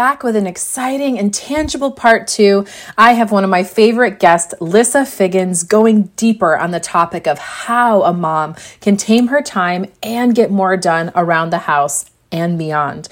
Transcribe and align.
back 0.00 0.22
with 0.22 0.34
an 0.34 0.46
exciting 0.46 1.18
and 1.18 1.34
tangible 1.34 1.90
part 1.90 2.26
two. 2.26 2.64
I 2.96 3.12
have 3.12 3.32
one 3.32 3.44
of 3.44 3.50
my 3.50 3.62
favorite 3.62 4.18
guests, 4.18 4.54
Lissa 4.58 5.04
Figgins, 5.04 5.62
going 5.62 6.04
deeper 6.16 6.56
on 6.56 6.70
the 6.70 6.80
topic 6.80 7.26
of 7.26 7.38
how 7.38 8.04
a 8.04 8.12
mom 8.14 8.54
can 8.80 8.96
tame 8.96 9.26
her 9.26 9.42
time 9.42 9.84
and 10.02 10.34
get 10.34 10.50
more 10.50 10.78
done 10.78 11.12
around 11.14 11.50
the 11.50 11.58
house 11.58 12.06
and 12.32 12.56
beyond. 12.56 13.10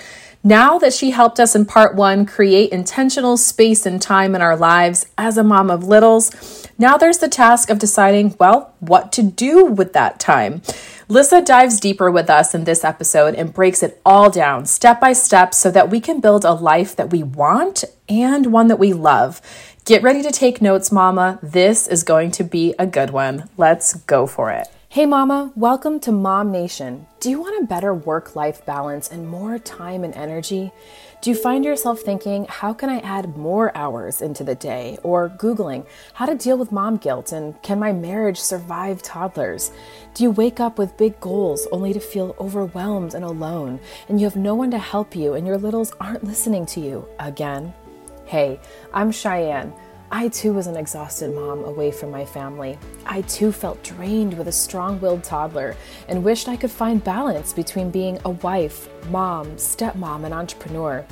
Now 0.49 0.79
that 0.79 0.95
she 0.95 1.11
helped 1.11 1.39
us 1.41 1.55
in 1.55 1.67
part 1.67 1.95
one 1.95 2.25
create 2.25 2.73
intentional 2.73 3.37
space 3.37 3.85
and 3.85 4.01
time 4.01 4.35
in 4.35 4.41
our 4.41 4.57
lives 4.57 5.05
as 5.19 5.37
a 5.37 5.45
mom 5.45 5.71
of 5.71 5.85
littles, 5.85 6.67
now 6.79 6.97
there's 6.97 7.19
the 7.19 7.29
task 7.29 7.69
of 7.69 7.79
deciding, 7.79 8.35
well, 8.41 8.73
what 8.81 9.13
to 9.13 9.23
do 9.23 9.67
with 9.67 9.93
that 9.93 10.19
time. 10.19 10.63
Lissa 11.07 11.43
dives 11.43 11.79
deeper 11.79 12.11
with 12.11 12.31
us 12.31 12.55
in 12.55 12.65
this 12.65 12.83
episode 12.83 13.35
and 13.35 13.53
breaks 13.53 13.83
it 13.83 14.01
all 14.07 14.31
down 14.31 14.65
step 14.65 14.99
by 15.03 15.13
step 15.13 15.53
so 15.53 15.71
that 15.71 15.91
we 15.91 16.01
can 16.01 16.19
build 16.19 16.47
a 16.47 16.53
life 16.53 16.97
that 16.97 17.11
we 17.11 17.23
want 17.23 17.85
and 18.09 18.51
one 18.51 18.69
that 18.69 18.79
we 18.79 18.95
love. 18.95 19.43
Get 19.85 20.03
ready 20.03 20.23
to 20.23 20.31
take 20.31 20.63
notes, 20.63 20.91
Mama. 20.91 21.39
This 21.43 21.87
is 21.87 22.03
going 22.03 22.31
to 22.31 22.43
be 22.43 22.75
a 22.79 22.87
good 22.87 23.11
one. 23.11 23.51
Let's 23.59 23.97
go 23.97 24.27
for 24.27 24.51
it. 24.51 24.69
Hey, 24.91 25.05
Mama, 25.05 25.53
welcome 25.55 26.01
to 26.01 26.13
Mom 26.13 26.51
Nation. 26.51 27.07
Do 27.21 27.29
you 27.29 27.43
want 27.43 27.63
a 27.63 27.67
better 27.67 27.93
work 27.93 28.35
life 28.35 28.65
balance 28.65 29.11
and 29.11 29.29
more 29.29 29.59
time 29.59 30.03
and 30.03 30.15
energy? 30.17 30.73
Do 31.21 31.29
you 31.29 31.37
find 31.37 31.63
yourself 31.63 32.01
thinking, 32.01 32.47
how 32.49 32.73
can 32.73 32.89
I 32.89 33.01
add 33.01 33.37
more 33.37 33.71
hours 33.77 34.23
into 34.23 34.45
the 34.45 34.55
day? 34.55 34.97
Or 35.03 35.29
Googling, 35.29 35.87
how 36.15 36.25
to 36.25 36.35
deal 36.35 36.57
with 36.57 36.73
mom 36.73 36.97
guilt 36.97 37.33
and 37.33 37.61
can 37.61 37.79
my 37.79 37.93
marriage 37.93 38.41
survive 38.41 39.03
toddlers? 39.03 39.73
Do 40.15 40.23
you 40.23 40.31
wake 40.31 40.59
up 40.59 40.79
with 40.79 40.97
big 40.97 41.21
goals 41.21 41.69
only 41.71 41.93
to 41.93 42.01
feel 42.01 42.35
overwhelmed 42.41 43.13
and 43.13 43.27
alone 43.27 43.81
and 44.09 44.19
you 44.19 44.25
have 44.25 44.37
no 44.37 44.55
one 44.55 44.71
to 44.71 44.79
help 44.79 45.15
you 45.15 45.35
and 45.35 45.47
your 45.47 45.59
littles 45.59 45.93
aren't 46.01 46.25
listening 46.25 46.65
to 46.65 46.81
you 46.81 47.07
again? 47.19 47.75
Hey, 48.25 48.59
I'm 48.95 49.13
Cheyanne. 49.13 49.71
I 50.11 50.29
too 50.29 50.55
was 50.55 50.67
an 50.67 50.77
exhausted 50.77 51.35
mom 51.35 51.65
away 51.65 51.91
from 51.91 52.11
my 52.11 52.25
family. 52.25 52.79
I 53.05 53.21
too 53.23 53.53
felt 53.53 53.83
drained 53.83 54.39
with 54.39 54.49
a 54.49 54.53
strong 54.53 54.99
willed 55.01 55.23
toddler 55.23 55.77
and 56.09 56.25
wished 56.25 56.49
I 56.49 56.57
could 56.57 56.71
find 56.71 57.05
balance 57.05 57.53
between 57.53 57.91
being 57.91 58.19
a 58.25 58.31
wife, 58.31 58.89
mom, 59.11 59.57
stepmom, 59.57 60.25
and 60.25 60.33
entrepreneur. 60.33 61.05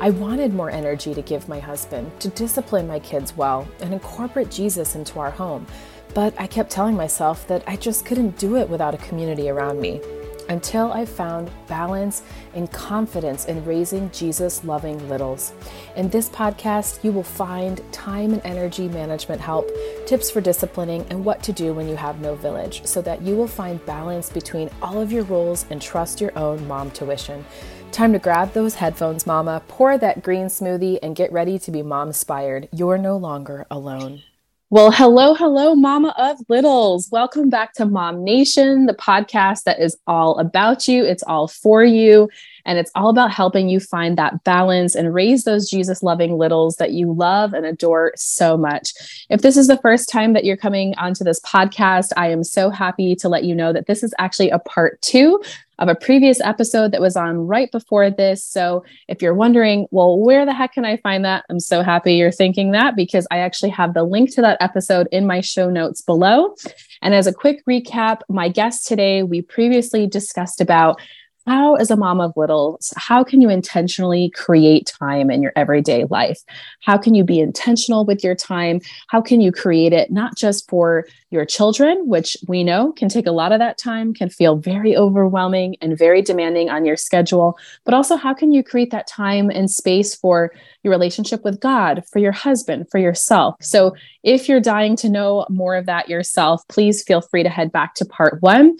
I 0.00 0.10
wanted 0.10 0.54
more 0.54 0.70
energy 0.70 1.12
to 1.12 1.22
give 1.22 1.48
my 1.48 1.58
husband, 1.58 2.20
to 2.20 2.28
discipline 2.28 2.86
my 2.86 3.00
kids 3.00 3.36
well, 3.36 3.66
and 3.80 3.92
incorporate 3.92 4.50
Jesus 4.50 4.94
into 4.94 5.18
our 5.18 5.32
home. 5.32 5.66
But 6.14 6.32
I 6.40 6.46
kept 6.46 6.70
telling 6.70 6.94
myself 6.96 7.48
that 7.48 7.64
I 7.66 7.74
just 7.74 8.06
couldn't 8.06 8.38
do 8.38 8.56
it 8.56 8.68
without 8.68 8.94
a 8.94 8.98
community 8.98 9.50
around 9.50 9.80
me 9.80 10.00
until 10.48 10.92
I 10.92 11.04
found 11.04 11.50
balance 11.66 12.22
and 12.54 12.70
confidence 12.70 13.46
in 13.46 13.64
raising 13.64 14.10
Jesus 14.10 14.64
loving 14.64 15.08
littles. 15.08 15.52
In 15.96 16.08
this 16.08 16.28
podcast, 16.28 17.02
you 17.02 17.12
will 17.12 17.22
find 17.22 17.80
time 17.92 18.32
and 18.32 18.42
energy 18.44 18.88
management 18.88 19.40
help, 19.40 19.70
tips 20.06 20.30
for 20.30 20.40
disciplining, 20.40 21.06
and 21.10 21.24
what 21.24 21.42
to 21.44 21.52
do 21.52 21.72
when 21.72 21.88
you 21.88 21.96
have 21.96 22.20
no 22.20 22.34
village 22.34 22.84
so 22.84 23.02
that 23.02 23.22
you 23.22 23.34
will 23.36 23.48
find 23.48 23.84
balance 23.86 24.30
between 24.30 24.70
all 24.82 25.00
of 25.00 25.12
your 25.12 25.24
roles 25.24 25.66
and 25.70 25.80
trust 25.80 26.20
your 26.20 26.36
own 26.38 26.66
mom 26.66 26.90
tuition. 26.90 27.44
Time 27.92 28.12
to 28.12 28.18
grab 28.18 28.52
those 28.52 28.74
headphones, 28.74 29.26
mama, 29.26 29.62
pour 29.68 29.96
that 29.96 30.22
green 30.22 30.46
smoothie, 30.46 30.98
and 31.02 31.16
get 31.16 31.32
ready 31.32 31.58
to 31.58 31.70
be 31.70 31.82
mom 31.82 32.08
inspired. 32.08 32.68
You're 32.72 32.98
no 32.98 33.16
longer 33.16 33.66
alone. 33.70 34.22
Well, 34.68 34.90
hello, 34.90 35.32
hello, 35.32 35.76
Mama 35.76 36.12
of 36.18 36.38
Littles. 36.48 37.08
Welcome 37.12 37.48
back 37.48 37.72
to 37.74 37.86
Mom 37.86 38.24
Nation, 38.24 38.86
the 38.86 38.94
podcast 38.94 39.62
that 39.62 39.78
is 39.78 39.96
all 40.08 40.36
about 40.40 40.88
you. 40.88 41.04
It's 41.04 41.22
all 41.22 41.46
for 41.46 41.84
you. 41.84 42.28
And 42.64 42.76
it's 42.76 42.90
all 42.96 43.08
about 43.08 43.30
helping 43.30 43.68
you 43.68 43.78
find 43.78 44.18
that 44.18 44.42
balance 44.42 44.96
and 44.96 45.14
raise 45.14 45.44
those 45.44 45.70
Jesus 45.70 46.02
loving 46.02 46.36
littles 46.36 46.76
that 46.76 46.90
you 46.90 47.12
love 47.12 47.52
and 47.52 47.64
adore 47.64 48.12
so 48.16 48.56
much. 48.56 48.92
If 49.30 49.42
this 49.42 49.56
is 49.56 49.68
the 49.68 49.78
first 49.78 50.08
time 50.08 50.32
that 50.32 50.44
you're 50.44 50.56
coming 50.56 50.96
onto 50.96 51.22
this 51.22 51.38
podcast, 51.42 52.08
I 52.16 52.30
am 52.30 52.42
so 52.42 52.68
happy 52.68 53.14
to 53.14 53.28
let 53.28 53.44
you 53.44 53.54
know 53.54 53.72
that 53.72 53.86
this 53.86 54.02
is 54.02 54.12
actually 54.18 54.50
a 54.50 54.58
part 54.58 55.00
two 55.00 55.40
of 55.78 55.88
a 55.88 55.94
previous 55.94 56.40
episode 56.40 56.92
that 56.92 57.00
was 57.00 57.16
on 57.16 57.46
right 57.46 57.70
before 57.70 58.10
this. 58.10 58.44
So 58.44 58.84
if 59.08 59.20
you're 59.20 59.34
wondering, 59.34 59.86
well, 59.90 60.18
where 60.18 60.46
the 60.46 60.54
heck 60.54 60.72
can 60.72 60.84
I 60.84 60.96
find 60.98 61.24
that? 61.24 61.44
I'm 61.50 61.60
so 61.60 61.82
happy 61.82 62.14
you're 62.14 62.32
thinking 62.32 62.72
that 62.72 62.96
because 62.96 63.26
I 63.30 63.38
actually 63.38 63.70
have 63.70 63.94
the 63.94 64.04
link 64.04 64.34
to 64.34 64.42
that 64.42 64.58
episode 64.60 65.08
in 65.12 65.26
my 65.26 65.40
show 65.40 65.70
notes 65.70 66.00
below. 66.00 66.54
And 67.02 67.14
as 67.14 67.26
a 67.26 67.32
quick 67.32 67.64
recap, 67.66 68.20
my 68.28 68.48
guest 68.48 68.86
today, 68.86 69.22
we 69.22 69.42
previously 69.42 70.06
discussed 70.06 70.60
about 70.60 71.00
how 71.46 71.76
as 71.76 71.90
a 71.90 71.96
mom 71.96 72.20
of 72.20 72.32
littles 72.36 72.92
how 72.96 73.22
can 73.22 73.40
you 73.40 73.48
intentionally 73.48 74.30
create 74.30 74.92
time 74.98 75.30
in 75.30 75.42
your 75.42 75.52
everyday 75.56 76.04
life? 76.04 76.40
How 76.82 76.98
can 76.98 77.14
you 77.14 77.24
be 77.24 77.40
intentional 77.40 78.04
with 78.04 78.24
your 78.24 78.34
time? 78.34 78.80
How 79.08 79.20
can 79.20 79.40
you 79.40 79.52
create 79.52 79.92
it 79.92 80.10
not 80.10 80.36
just 80.36 80.68
for 80.68 81.06
your 81.30 81.44
children 81.44 82.08
which 82.08 82.36
we 82.48 82.62
know 82.62 82.92
can 82.92 83.08
take 83.08 83.26
a 83.26 83.32
lot 83.32 83.52
of 83.52 83.58
that 83.58 83.78
time 83.78 84.14
can 84.14 84.30
feel 84.30 84.56
very 84.56 84.96
overwhelming 84.96 85.76
and 85.80 85.98
very 85.98 86.22
demanding 86.22 86.70
on 86.70 86.84
your 86.84 86.96
schedule 86.96 87.58
but 87.84 87.94
also 87.94 88.16
how 88.16 88.32
can 88.32 88.52
you 88.52 88.62
create 88.62 88.90
that 88.90 89.06
time 89.06 89.50
and 89.50 89.70
space 89.70 90.14
for 90.14 90.52
your 90.82 90.90
relationship 90.92 91.42
with 91.44 91.60
god 91.60 92.04
for 92.10 92.20
your 92.20 92.32
husband 92.32 92.86
for 92.90 92.98
yourself? 92.98 93.56
So 93.60 93.94
if 94.22 94.48
you're 94.48 94.60
dying 94.60 94.96
to 94.96 95.08
know 95.08 95.46
more 95.50 95.74
of 95.74 95.86
that 95.86 96.08
yourself 96.08 96.62
please 96.68 97.02
feel 97.02 97.20
free 97.20 97.42
to 97.42 97.48
head 97.48 97.72
back 97.72 97.94
to 97.94 98.04
part 98.04 98.40
one 98.40 98.76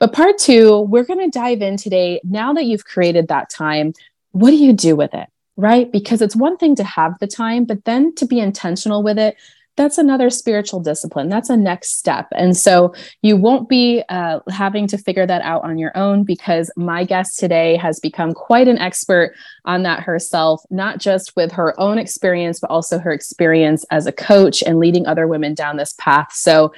but 0.00 0.12
part 0.12 0.38
two, 0.38 0.80
we're 0.80 1.04
going 1.04 1.30
to 1.30 1.38
dive 1.38 1.62
in 1.62 1.76
today. 1.76 2.20
Now 2.24 2.52
that 2.54 2.64
you've 2.64 2.84
created 2.86 3.28
that 3.28 3.50
time, 3.50 3.92
what 4.32 4.50
do 4.50 4.56
you 4.56 4.72
do 4.72 4.96
with 4.96 5.14
it? 5.14 5.28
Right? 5.56 5.92
Because 5.92 6.22
it's 6.22 6.34
one 6.34 6.56
thing 6.56 6.74
to 6.76 6.84
have 6.84 7.18
the 7.20 7.26
time, 7.26 7.64
but 7.66 7.84
then 7.84 8.14
to 8.16 8.26
be 8.26 8.40
intentional 8.40 9.02
with 9.02 9.18
it, 9.18 9.36
that's 9.76 9.98
another 9.98 10.30
spiritual 10.30 10.80
discipline. 10.80 11.28
That's 11.28 11.48
a 11.48 11.56
next 11.56 11.98
step. 11.98 12.28
And 12.32 12.56
so 12.56 12.94
you 13.22 13.36
won't 13.36 13.68
be 13.68 14.02
uh, 14.08 14.40
having 14.50 14.86
to 14.88 14.98
figure 14.98 15.26
that 15.26 15.42
out 15.42 15.64
on 15.64 15.78
your 15.78 15.96
own 15.96 16.24
because 16.24 16.70
my 16.76 17.04
guest 17.04 17.38
today 17.38 17.76
has 17.76 18.00
become 18.00 18.32
quite 18.32 18.68
an 18.68 18.78
expert 18.78 19.34
on 19.64 19.82
that 19.84 20.02
herself, 20.02 20.62
not 20.70 20.98
just 20.98 21.34
with 21.36 21.52
her 21.52 21.78
own 21.80 21.98
experience, 21.98 22.60
but 22.60 22.70
also 22.70 22.98
her 22.98 23.12
experience 23.12 23.84
as 23.90 24.06
a 24.06 24.12
coach 24.12 24.62
and 24.62 24.78
leading 24.78 25.06
other 25.06 25.26
women 25.26 25.54
down 25.54 25.76
this 25.76 25.94
path. 25.98 26.32
So 26.32 26.72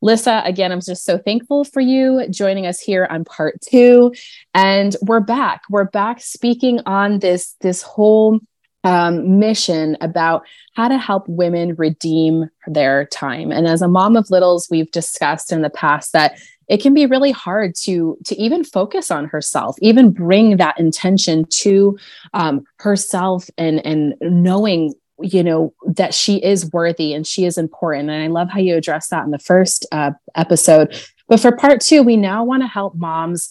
Lissa, 0.00 0.42
again, 0.44 0.70
I'm 0.70 0.80
just 0.80 1.04
so 1.04 1.18
thankful 1.18 1.64
for 1.64 1.80
you 1.80 2.26
joining 2.30 2.66
us 2.66 2.80
here 2.80 3.06
on 3.10 3.24
part 3.24 3.60
two. 3.60 4.12
And 4.54 4.96
we're 5.02 5.20
back. 5.20 5.62
We're 5.68 5.84
back 5.84 6.20
speaking 6.20 6.80
on 6.86 7.18
this, 7.18 7.56
this 7.60 7.82
whole 7.82 8.40
um, 8.84 9.38
mission 9.38 9.96
about 10.00 10.46
how 10.74 10.88
to 10.88 10.98
help 10.98 11.28
women 11.28 11.74
redeem 11.74 12.48
their 12.66 13.06
time. 13.06 13.50
And 13.50 13.66
as 13.66 13.82
a 13.82 13.88
mom 13.88 14.16
of 14.16 14.30
littles, 14.30 14.68
we've 14.70 14.90
discussed 14.92 15.52
in 15.52 15.62
the 15.62 15.70
past 15.70 16.12
that 16.12 16.38
it 16.68 16.82
can 16.82 16.94
be 16.94 17.06
really 17.06 17.32
hard 17.32 17.74
to 17.74 18.16
to 18.26 18.36
even 18.36 18.62
focus 18.62 19.10
on 19.10 19.24
herself 19.24 19.74
even 19.80 20.10
bring 20.10 20.58
that 20.58 20.78
intention 20.78 21.46
to 21.50 21.98
um, 22.34 22.62
herself 22.76 23.48
and 23.56 23.84
and 23.86 24.14
knowing 24.20 24.92
you 25.20 25.42
know 25.42 25.74
that 25.86 26.14
she 26.14 26.42
is 26.42 26.70
worthy 26.72 27.12
and 27.12 27.26
she 27.26 27.44
is 27.44 27.58
important. 27.58 28.10
And 28.10 28.22
i 28.22 28.26
love 28.28 28.50
how 28.50 28.60
you 28.60 28.76
address 28.76 29.08
that 29.08 29.24
in 29.24 29.30
the 29.30 29.38
first 29.38 29.86
uh, 29.92 30.12
episode. 30.34 31.00
But 31.28 31.40
for 31.40 31.52
part 31.52 31.80
two 31.80 32.02
we 32.02 32.16
now 32.16 32.44
want 32.44 32.62
to 32.62 32.68
help 32.68 32.94
moms 32.94 33.50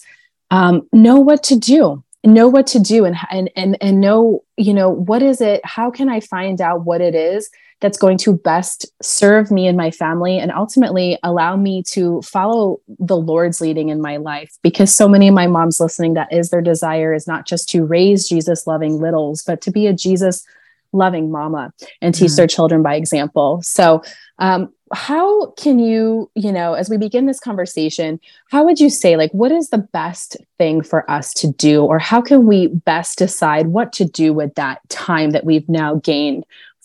um, 0.50 0.88
know 0.92 1.16
what 1.16 1.42
to 1.44 1.56
do 1.56 2.02
know 2.24 2.48
what 2.48 2.66
to 2.66 2.80
do 2.80 3.04
and, 3.04 3.16
and 3.30 3.50
and 3.56 3.76
and 3.80 4.00
know 4.00 4.42
you 4.56 4.74
know 4.74 4.90
what 4.90 5.22
is 5.22 5.40
it 5.40 5.60
how 5.64 5.90
can 5.90 6.08
i 6.08 6.20
find 6.20 6.60
out 6.60 6.84
what 6.84 7.00
it 7.00 7.14
is 7.14 7.48
that's 7.80 7.98
going 7.98 8.18
to 8.18 8.32
best 8.32 8.86
serve 9.00 9.50
me 9.50 9.68
and 9.68 9.76
my 9.76 9.90
family 9.90 10.38
and 10.38 10.50
ultimately 10.50 11.16
allow 11.22 11.56
me 11.56 11.82
to 11.82 12.20
follow 12.22 12.80
the 12.98 13.16
lord's 13.16 13.60
leading 13.60 13.88
in 13.88 14.00
my 14.00 14.16
life? 14.16 14.58
Because 14.62 14.94
so 14.94 15.08
many 15.08 15.28
of 15.28 15.34
my 15.34 15.46
moms 15.46 15.78
listening 15.78 16.14
that 16.14 16.32
is 16.32 16.50
their 16.50 16.60
desire 16.60 17.14
is 17.14 17.26
not 17.28 17.46
just 17.46 17.68
to 17.70 17.84
raise 17.84 18.28
jesus 18.28 18.66
loving 18.66 19.00
littles 19.00 19.42
but 19.42 19.60
to 19.60 19.70
be 19.70 19.86
a 19.86 19.92
jesus 19.92 20.44
loving 20.92 21.30
mama 21.30 21.72
and 22.00 22.14
teach 22.14 22.30
mm-hmm. 22.30 22.36
their 22.36 22.46
children 22.46 22.82
by 22.82 22.94
example. 22.94 23.60
So, 23.62 24.02
um, 24.38 24.72
how 24.92 25.50
can 25.52 25.78
you, 25.78 26.30
you 26.34 26.50
know, 26.50 26.72
as 26.72 26.88
we 26.88 26.96
begin 26.96 27.26
this 27.26 27.40
conversation, 27.40 28.18
how 28.50 28.64
would 28.64 28.80
you 28.80 28.88
say, 28.88 29.16
like, 29.16 29.30
what 29.32 29.52
is 29.52 29.68
the 29.68 29.78
best 29.78 30.36
thing 30.56 30.82
for 30.82 31.08
us 31.10 31.34
to 31.34 31.52
do, 31.52 31.84
or 31.84 31.98
how 31.98 32.22
can 32.22 32.46
we 32.46 32.68
best 32.68 33.18
decide 33.18 33.66
what 33.66 33.92
to 33.94 34.04
do 34.04 34.32
with 34.32 34.54
that 34.54 34.80
time 34.88 35.30
that 35.30 35.44
we've 35.44 35.68
now 35.68 35.96
gained 35.96 36.44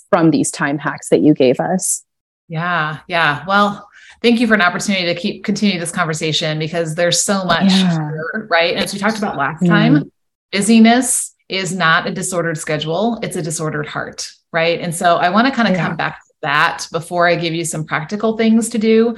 from 0.09 0.31
these 0.31 0.51
time 0.51 0.77
hacks 0.77 1.09
that 1.09 1.21
you 1.21 1.33
gave 1.33 1.59
us? 1.59 2.03
Yeah, 2.49 2.99
yeah. 3.07 3.45
Well, 3.47 3.87
thank 4.21 4.39
you 4.39 4.47
for 4.47 4.53
an 4.53 4.61
opportunity 4.61 5.05
to 5.05 5.15
keep 5.15 5.43
continue 5.43 5.79
this 5.79 5.91
conversation 5.91 6.59
because 6.59 6.95
there's 6.95 7.21
so 7.21 7.45
much, 7.45 7.71
yeah. 7.71 8.09
here, 8.09 8.47
right? 8.49 8.73
And 8.73 8.83
as 8.83 8.93
we 8.93 8.99
talked 8.99 9.17
about 9.17 9.37
last 9.37 9.65
time, 9.65 10.11
busyness 10.51 11.32
is 11.53 11.73
not 11.75 12.07
a 12.07 12.11
disordered 12.11 12.57
schedule, 12.57 13.19
it's 13.21 13.35
a 13.35 13.41
disordered 13.41 13.87
heart, 13.87 14.29
right? 14.51 14.79
And 14.79 14.93
so 14.93 15.17
I 15.17 15.29
want 15.29 15.47
to 15.47 15.53
kind 15.53 15.67
of 15.67 15.75
yeah. 15.75 15.87
come 15.87 15.95
back 15.95 16.19
to 16.25 16.33
that 16.41 16.87
before 16.91 17.27
I 17.27 17.35
give 17.35 17.53
you 17.53 17.63
some 17.63 17.85
practical 17.85 18.35
things 18.37 18.69
to 18.69 18.77
do. 18.77 19.15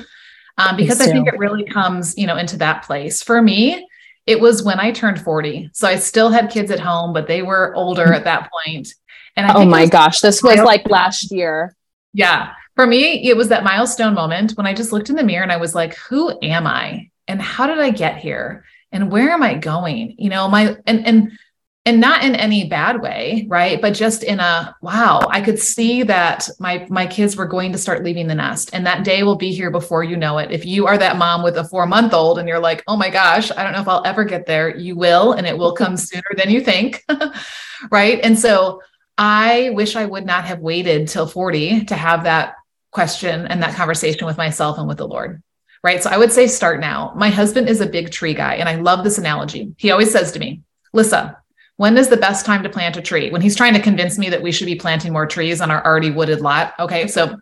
Um, 0.58 0.78
because 0.78 1.02
I 1.02 1.08
think 1.08 1.28
it 1.28 1.38
really 1.38 1.66
comes, 1.66 2.18
you 2.18 2.28
know, 2.28 2.38
into 2.38 2.58
that 2.58 2.84
place. 2.84 3.22
For 3.24 3.42
me, 3.42 3.88
It 4.26 4.40
was 4.40 4.64
when 4.64 4.80
I 4.80 4.92
turned 4.92 5.22
40. 5.22 5.70
So 5.74 5.88
I 5.88 5.98
still 5.98 6.30
had 6.30 6.50
kids 6.50 6.72
at 6.72 6.80
home, 6.80 7.14
but 7.14 7.28
they 7.28 7.44
were 7.44 7.76
older 7.76 8.14
at 8.14 8.24
that 8.24 8.50
point. 8.52 8.88
And 9.36 9.46
I 9.46 9.54
oh 9.54 9.66
my 9.66 9.86
gosh, 9.86 10.20
this 10.20 10.42
was 10.42 10.58
like 10.60 10.90
last 10.90 11.32
year. 11.32 11.76
Yeah. 12.14 12.54
For 12.76 12.88
me, 12.88 13.30
it 13.30 13.38
was 13.38 13.50
that 13.50 13.64
milestone 13.64 14.14
moment 14.14 14.54
when 14.54 14.66
I 14.66 14.74
just 14.74 14.92
looked 14.92 15.10
in 15.10 15.16
the 15.16 15.24
mirror 15.24 15.44
and 15.44 15.52
I 15.52 15.58
was 15.58 15.76
like, 15.76 15.96
who 15.96 16.38
am 16.42 16.66
I? 16.66 17.12
And 17.28 17.42
how 17.42 17.68
did 17.68 17.80
I 17.80 17.92
get 17.92 18.18
here? 18.18 18.66
And 18.92 19.12
where 19.12 19.30
am 19.30 19.44
I 19.44 19.56
going? 19.56 20.16
You 20.18 20.30
know, 20.30 20.48
my 20.48 20.78
and 20.86 21.06
and 21.06 21.32
and 21.86 22.02
not 22.02 22.24
in 22.24 22.36
any 22.36 22.68
bad 22.68 23.02
way 23.02 23.46
right? 23.48 23.80
But 23.80 23.94
just 23.94 24.24
in 24.24 24.40
a 24.40 24.76
wow 24.82 25.22
i 25.30 25.40
could 25.42 25.60
see 25.60 26.04
that 26.04 26.50
my 26.60 26.86
my 26.90 27.06
kids 27.06 27.36
were 27.36 27.46
going 27.46 27.72
to 27.72 27.78
start 27.78 28.04
leaving 28.04 28.28
the 28.28 28.36
nest. 28.36 28.72
And 28.74 28.86
that 28.86 29.04
day 29.04 29.24
will 29.24 29.36
be 29.36 29.52
here 29.52 29.70
before 29.70 30.04
you 30.04 30.18
know 30.18 30.38
it. 30.40 30.52
If 30.52 30.66
you 30.66 30.88
are 30.88 30.98
that 30.98 31.18
mom 31.18 31.44
with 31.44 31.58
a 31.58 31.64
4 31.64 31.86
month 31.86 32.14
old 32.14 32.40
and 32.40 32.48
you're 32.48 32.60
like 32.60 32.84
oh 32.88 32.98
my 32.98 33.10
gosh 33.10 33.52
i 33.52 33.64
don't 33.64 33.74
know 33.74 33.82
if 33.82 33.88
i'll 33.88 34.06
ever 34.06 34.24
get 34.24 34.46
there 34.46 34.76
you 34.76 34.96
will 34.96 35.34
and 35.34 35.46
it 35.48 35.58
will 35.58 35.74
come 35.74 35.96
sooner 36.10 36.32
than 36.36 36.50
you 36.50 36.62
think 36.62 37.06
right? 37.92 38.20
And 38.24 38.38
so 38.38 38.82
i 39.18 39.70
wish 39.74 39.96
i 39.96 40.06
would 40.06 40.26
not 40.26 40.46
have 40.46 40.60
waited 40.60 41.08
till 41.08 41.28
40 41.28 41.86
to 41.86 41.96
have 41.96 42.24
that 42.24 42.56
question 42.92 43.48
and 43.48 43.62
that 43.62 43.76
conversation 43.76 44.26
with 44.26 44.38
myself 44.38 44.78
and 44.78 44.88
with 44.88 44.98
the 44.98 45.08
lord 45.08 45.42
right? 45.84 46.02
So 46.02 46.10
i 46.10 46.18
would 46.18 46.32
say 46.32 46.48
start 46.48 46.80
now. 46.80 47.14
My 47.16 47.30
husband 47.30 47.70
is 47.70 47.80
a 47.80 47.86
big 47.86 48.12
tree 48.12 48.34
guy 48.34 48.56
and 48.56 48.68
i 48.68 48.76
love 48.76 49.04
this 49.04 49.18
analogy. 49.18 49.74
He 49.78 49.92
always 49.92 50.12
says 50.12 50.32
to 50.32 50.40
me 50.40 50.62
lissa 50.94 51.38
when 51.78 51.98
is 51.98 52.10
the 52.10 52.18
best 52.18 52.46
time 52.46 52.64
to 52.64 52.70
plant 52.70 52.98
a 52.98 53.02
tree? 53.02 53.30
When 53.30 53.42
he's 53.42 53.56
trying 53.56 53.74
to 53.74 53.82
convince 53.82 54.18
me 54.18 54.30
that 54.30 54.42
we 54.42 54.52
should 54.52 54.66
be 54.66 54.76
planting 54.76 55.12
more 55.12 55.26
trees 55.26 55.62
on 55.62 55.72
our 55.72 55.86
already 55.86 56.12
wooded 56.12 56.42
lot. 56.42 56.74
Okay. 56.80 57.08
So 57.08 57.38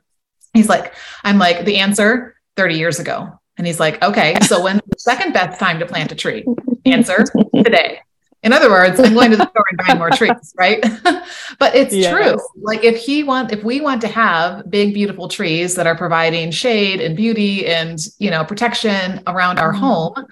he's 0.53 0.69
like, 0.69 0.94
I'm 1.24 1.38
like, 1.38 1.65
the 1.65 1.77
answer 1.77 2.35
30 2.56 2.75
years 2.75 3.00
ago. 3.00 3.39
And 3.57 3.68
he's 3.68 3.80
like, 3.80 4.01
okay, 4.03 4.35
so 4.41 4.63
when's 4.63 4.81
the 4.88 4.97
second 4.97 5.33
best 5.33 5.59
time 5.59 5.77
to 5.80 5.85
plant 5.85 6.12
a 6.12 6.15
tree? 6.15 6.44
Answer 6.85 7.24
today. 7.56 8.00
In 8.41 8.51
other 8.51 8.69
words, 8.69 9.00
I'm 9.00 9.13
going 9.13 9.31
to 9.31 9.38
the 9.38 9.50
store 9.50 9.65
and 9.69 9.80
buying 9.85 10.00
more 10.00 10.09
trees, 10.09 10.53
right? 10.57 10.81
but 11.59 11.75
it's 11.75 11.94
yes. 11.94 12.12
true. 12.12 12.38
Like 12.57 12.83
if 12.83 12.97
he 12.97 13.24
want, 13.24 13.53
if 13.53 13.63
we 13.63 13.79
want 13.79 14.01
to 14.01 14.07
have 14.07 14.69
big, 14.69 14.94
beautiful 14.94 15.29
trees 15.29 15.75
that 15.75 15.88
are 15.88 15.95
providing 15.95 16.51
shade 16.51 17.00
and 17.00 17.15
beauty 17.15 17.68
and 17.68 18.00
you 18.18 18.29
know 18.29 18.44
protection 18.44 19.21
around 19.27 19.59
our 19.59 19.71
mm-hmm. 19.71 19.83
home, 19.83 20.27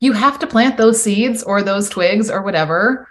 you 0.00 0.12
have 0.12 0.38
to 0.40 0.46
plant 0.48 0.76
those 0.76 1.00
seeds 1.00 1.44
or 1.44 1.62
those 1.62 1.88
twigs 1.88 2.28
or 2.28 2.42
whatever 2.42 3.06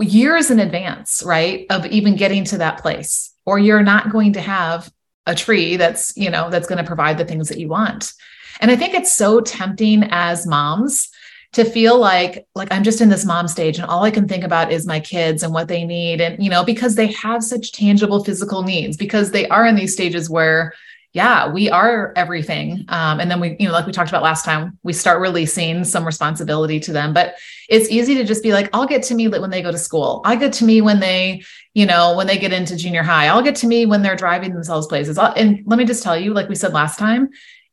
years 0.00 0.50
in 0.50 0.60
advance, 0.60 1.22
right, 1.24 1.66
of 1.70 1.86
even 1.86 2.16
getting 2.16 2.44
to 2.44 2.58
that 2.58 2.82
place, 2.82 3.32
or 3.44 3.58
you're 3.58 3.82
not 3.82 4.10
going 4.10 4.32
to 4.34 4.40
have 4.40 4.90
a 5.26 5.34
tree 5.34 5.76
that's, 5.76 6.16
you 6.16 6.30
know, 6.30 6.50
that's 6.50 6.68
going 6.68 6.78
to 6.78 6.84
provide 6.84 7.18
the 7.18 7.24
things 7.24 7.48
that 7.48 7.58
you 7.58 7.68
want. 7.68 8.12
And 8.60 8.70
I 8.70 8.76
think 8.76 8.94
it's 8.94 9.12
so 9.12 9.40
tempting 9.40 10.04
as 10.10 10.46
moms 10.46 11.10
to 11.52 11.64
feel 11.64 11.98
like 11.98 12.46
like 12.54 12.68
I'm 12.70 12.84
just 12.84 13.00
in 13.00 13.08
this 13.08 13.24
mom 13.24 13.48
stage 13.48 13.78
and 13.78 13.86
all 13.86 14.02
I 14.02 14.10
can 14.10 14.28
think 14.28 14.44
about 14.44 14.72
is 14.72 14.86
my 14.86 15.00
kids 15.00 15.42
and 15.42 15.54
what 15.54 15.68
they 15.68 15.84
need 15.84 16.20
and 16.20 16.42
you 16.42 16.50
know 16.50 16.64
because 16.64 16.96
they 16.96 17.06
have 17.12 17.42
such 17.42 17.72
tangible 17.72 18.22
physical 18.22 18.62
needs 18.62 18.96
because 18.96 19.30
they 19.30 19.48
are 19.48 19.64
in 19.64 19.74
these 19.74 19.92
stages 19.92 20.28
where 20.28 20.74
yeah, 21.16 21.48
we 21.48 21.70
are 21.70 22.12
everything. 22.14 22.84
Um, 22.90 23.20
and 23.20 23.30
then 23.30 23.40
we, 23.40 23.56
you 23.58 23.66
know, 23.66 23.72
like 23.72 23.86
we 23.86 23.92
talked 23.92 24.10
about 24.10 24.22
last 24.22 24.44
time, 24.44 24.78
we 24.82 24.92
start 24.92 25.18
releasing 25.18 25.82
some 25.82 26.04
responsibility 26.04 26.78
to 26.80 26.92
them. 26.92 27.14
But 27.14 27.36
it's 27.70 27.88
easy 27.88 28.16
to 28.16 28.24
just 28.24 28.42
be 28.42 28.52
like, 28.52 28.68
I'll 28.74 28.86
get 28.86 29.02
to 29.04 29.14
me 29.14 29.26
when 29.26 29.48
they 29.48 29.62
go 29.62 29.72
to 29.72 29.78
school. 29.78 30.20
I 30.26 30.36
get 30.36 30.52
to 30.52 30.66
me 30.66 30.82
when 30.82 31.00
they, 31.00 31.42
you 31.72 31.86
know, 31.86 32.14
when 32.16 32.26
they 32.26 32.36
get 32.36 32.52
into 32.52 32.76
junior 32.76 33.02
high. 33.02 33.28
I'll 33.28 33.40
get 33.40 33.56
to 33.56 33.66
me 33.66 33.86
when 33.86 34.02
they're 34.02 34.14
driving 34.14 34.52
themselves 34.52 34.88
places. 34.88 35.16
And 35.16 35.62
let 35.64 35.78
me 35.78 35.86
just 35.86 36.02
tell 36.02 36.18
you, 36.18 36.34
like 36.34 36.50
we 36.50 36.54
said 36.54 36.74
last 36.74 36.98
time, 36.98 37.30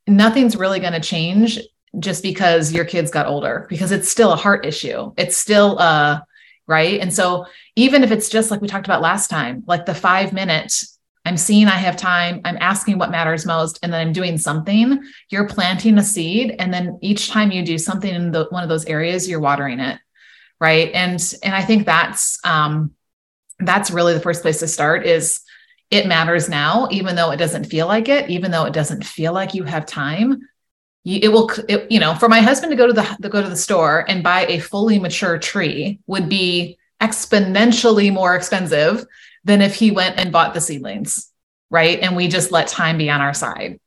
nothing's 0.07 0.55
really 0.55 0.79
going 0.79 0.93
to 0.93 1.01
change 1.01 1.59
just 1.99 2.23
because 2.23 2.71
your 2.71 2.85
kids 2.85 3.11
got 3.11 3.27
older, 3.27 3.67
because 3.69 3.91
it's 3.91 4.07
still 4.07 4.31
a 4.31 4.37
heart 4.37 4.65
issue. 4.65 5.11
It's 5.17 5.35
still 5.35 5.77
uh 5.79 6.21
right. 6.65 7.01
And 7.01 7.13
so 7.13 7.45
even 7.75 8.05
if 8.05 8.11
it's 8.11 8.29
just 8.29 8.51
like 8.51 8.61
we 8.61 8.69
talked 8.69 8.87
about 8.87 9.01
last 9.01 9.29
time, 9.29 9.65
like 9.67 9.85
the 9.85 9.93
five 9.93 10.31
minute 10.31 10.81
I'm 11.25 11.37
seeing 11.37 11.67
I 11.67 11.77
have 11.77 11.95
time, 11.95 12.41
I'm 12.43 12.57
asking 12.59 12.97
what 12.97 13.11
matters 13.11 13.45
most, 13.45 13.79
and 13.81 13.93
then 13.93 14.01
I'm 14.01 14.13
doing 14.13 14.37
something, 14.37 15.01
you're 15.29 15.47
planting 15.47 15.97
a 15.97 16.03
seed. 16.03 16.55
And 16.59 16.73
then 16.73 16.99
each 17.01 17.29
time 17.29 17.51
you 17.51 17.63
do 17.63 17.77
something 17.77 18.13
in 18.13 18.31
the, 18.31 18.45
one 18.49 18.63
of 18.63 18.69
those 18.69 18.85
areas, 18.85 19.27
you're 19.29 19.39
watering 19.39 19.79
it. 19.79 19.99
Right. 20.59 20.91
And, 20.93 21.21
and 21.43 21.55
I 21.55 21.61
think 21.61 21.85
that's, 21.85 22.39
um, 22.45 22.91
that's 23.59 23.91
really 23.91 24.13
the 24.13 24.19
first 24.19 24.41
place 24.41 24.59
to 24.59 24.67
start 24.67 25.05
is 25.05 25.41
it 25.91 26.07
matters 26.07 26.49
now, 26.49 26.87
even 26.91 27.15
though 27.15 27.31
it 27.31 27.37
doesn't 27.37 27.65
feel 27.65 27.87
like 27.87 28.09
it, 28.09 28.29
even 28.29 28.51
though 28.51 28.65
it 28.65 28.73
doesn't 28.73 29.05
feel 29.05 29.31
like 29.33 29.53
you 29.53 29.63
have 29.63 29.85
time. 29.85 30.41
You, 31.03 31.19
it 31.21 31.27
will, 31.29 31.51
it, 31.69 31.91
you 31.91 31.99
know, 31.99 32.15
for 32.15 32.29
my 32.29 32.41
husband 32.41 32.71
to 32.71 32.77
go 32.77 32.87
to 32.87 32.93
the, 32.93 33.03
to 33.21 33.29
go 33.29 33.41
to 33.41 33.49
the 33.49 33.55
store 33.55 34.05
and 34.07 34.23
buy 34.23 34.45
a 34.47 34.59
fully 34.59 34.99
mature 34.99 35.37
tree 35.37 35.99
would 36.07 36.29
be 36.29 36.77
exponentially 37.01 38.11
more 38.11 38.35
expensive 38.35 39.05
than 39.43 39.61
if 39.61 39.75
he 39.75 39.91
went 39.91 40.19
and 40.19 40.31
bought 40.31 40.53
the 40.53 40.61
seedlings, 40.61 41.31
right? 41.69 41.99
And 41.99 42.15
we 42.15 42.27
just 42.27 42.51
let 42.51 42.67
time 42.67 42.97
be 42.97 43.09
on 43.09 43.21
our 43.21 43.33
side. 43.33 43.79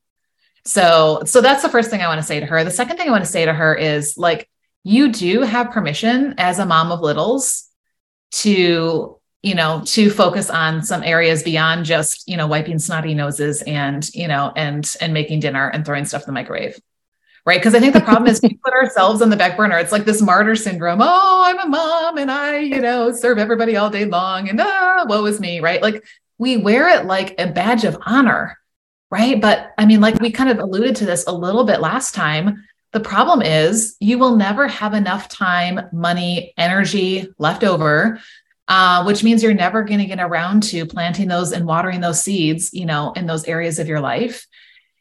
So, 0.64 1.22
so 1.24 1.40
that's 1.40 1.62
the 1.62 1.68
first 1.68 1.90
thing 1.90 2.02
I 2.02 2.08
want 2.08 2.20
to 2.20 2.26
say 2.26 2.40
to 2.40 2.46
her. 2.46 2.64
The 2.64 2.70
second 2.70 2.96
thing 2.96 3.08
I 3.08 3.12
want 3.12 3.24
to 3.24 3.30
say 3.30 3.44
to 3.44 3.52
her 3.52 3.74
is 3.74 4.18
like, 4.18 4.48
you 4.82 5.12
do 5.12 5.42
have 5.42 5.70
permission 5.70 6.34
as 6.38 6.58
a 6.58 6.66
mom 6.66 6.92
of 6.92 7.00
littles 7.00 7.68
to, 8.32 9.18
you 9.42 9.54
know, 9.54 9.82
to 9.86 10.10
focus 10.10 10.50
on 10.50 10.82
some 10.82 11.02
areas 11.02 11.42
beyond 11.42 11.84
just, 11.84 12.28
you 12.28 12.36
know, 12.36 12.46
wiping 12.46 12.78
snotty 12.78 13.14
noses 13.14 13.62
and, 13.62 14.08
you 14.14 14.28
know, 14.28 14.52
and, 14.56 14.94
and 15.00 15.12
making 15.14 15.40
dinner 15.40 15.68
and 15.68 15.84
throwing 15.84 16.04
stuff 16.04 16.22
in 16.22 16.26
the 16.26 16.32
microwave 16.32 16.80
right? 17.46 17.58
Because 17.58 17.74
I 17.74 17.80
think 17.80 17.94
the 17.94 18.00
problem 18.00 18.28
is 18.28 18.40
we 18.42 18.58
put 18.64 18.74
ourselves 18.74 19.22
on 19.22 19.30
the 19.30 19.36
back 19.36 19.56
burner. 19.56 19.78
It's 19.78 19.92
like 19.92 20.04
this 20.04 20.20
martyr 20.20 20.56
syndrome. 20.56 21.00
Oh, 21.00 21.42
I'm 21.44 21.60
a 21.60 21.68
mom 21.68 22.18
and 22.18 22.30
I, 22.30 22.58
you 22.58 22.80
know, 22.80 23.12
serve 23.12 23.38
everybody 23.38 23.76
all 23.76 23.88
day 23.88 24.04
long 24.04 24.48
and 24.48 24.60
ah, 24.60 25.06
woe 25.08 25.24
is 25.26 25.40
me, 25.40 25.60
right? 25.60 25.80
Like 25.80 26.04
we 26.38 26.56
wear 26.56 26.88
it 26.88 27.06
like 27.06 27.34
a 27.38 27.46
badge 27.46 27.84
of 27.84 27.96
honor, 28.04 28.58
right? 29.10 29.40
But 29.40 29.72
I 29.78 29.86
mean, 29.86 30.00
like 30.00 30.20
we 30.20 30.30
kind 30.30 30.50
of 30.50 30.58
alluded 30.58 30.96
to 30.96 31.06
this 31.06 31.24
a 31.26 31.32
little 31.32 31.64
bit 31.64 31.80
last 31.80 32.14
time. 32.14 32.64
The 32.92 33.00
problem 33.00 33.42
is 33.42 33.96
you 34.00 34.18
will 34.18 34.36
never 34.36 34.66
have 34.68 34.92
enough 34.92 35.28
time, 35.28 35.80
money, 35.92 36.52
energy 36.56 37.28
left 37.38 37.62
over 37.62 38.20
uh, 38.68 39.04
which 39.04 39.22
means 39.22 39.42
you're 39.42 39.54
never 39.54 39.84
going 39.84 40.00
to 40.00 40.06
get 40.06 40.18
around 40.18 40.62
to 40.64 40.86
planting 40.86 41.28
those 41.28 41.52
and 41.52 41.66
watering 41.66 42.00
those 42.00 42.20
seeds, 42.20 42.72
you 42.72 42.84
know, 42.84 43.12
in 43.12 43.26
those 43.26 43.44
areas 43.44 43.78
of 43.78 43.86
your 43.86 44.00
life. 44.00 44.46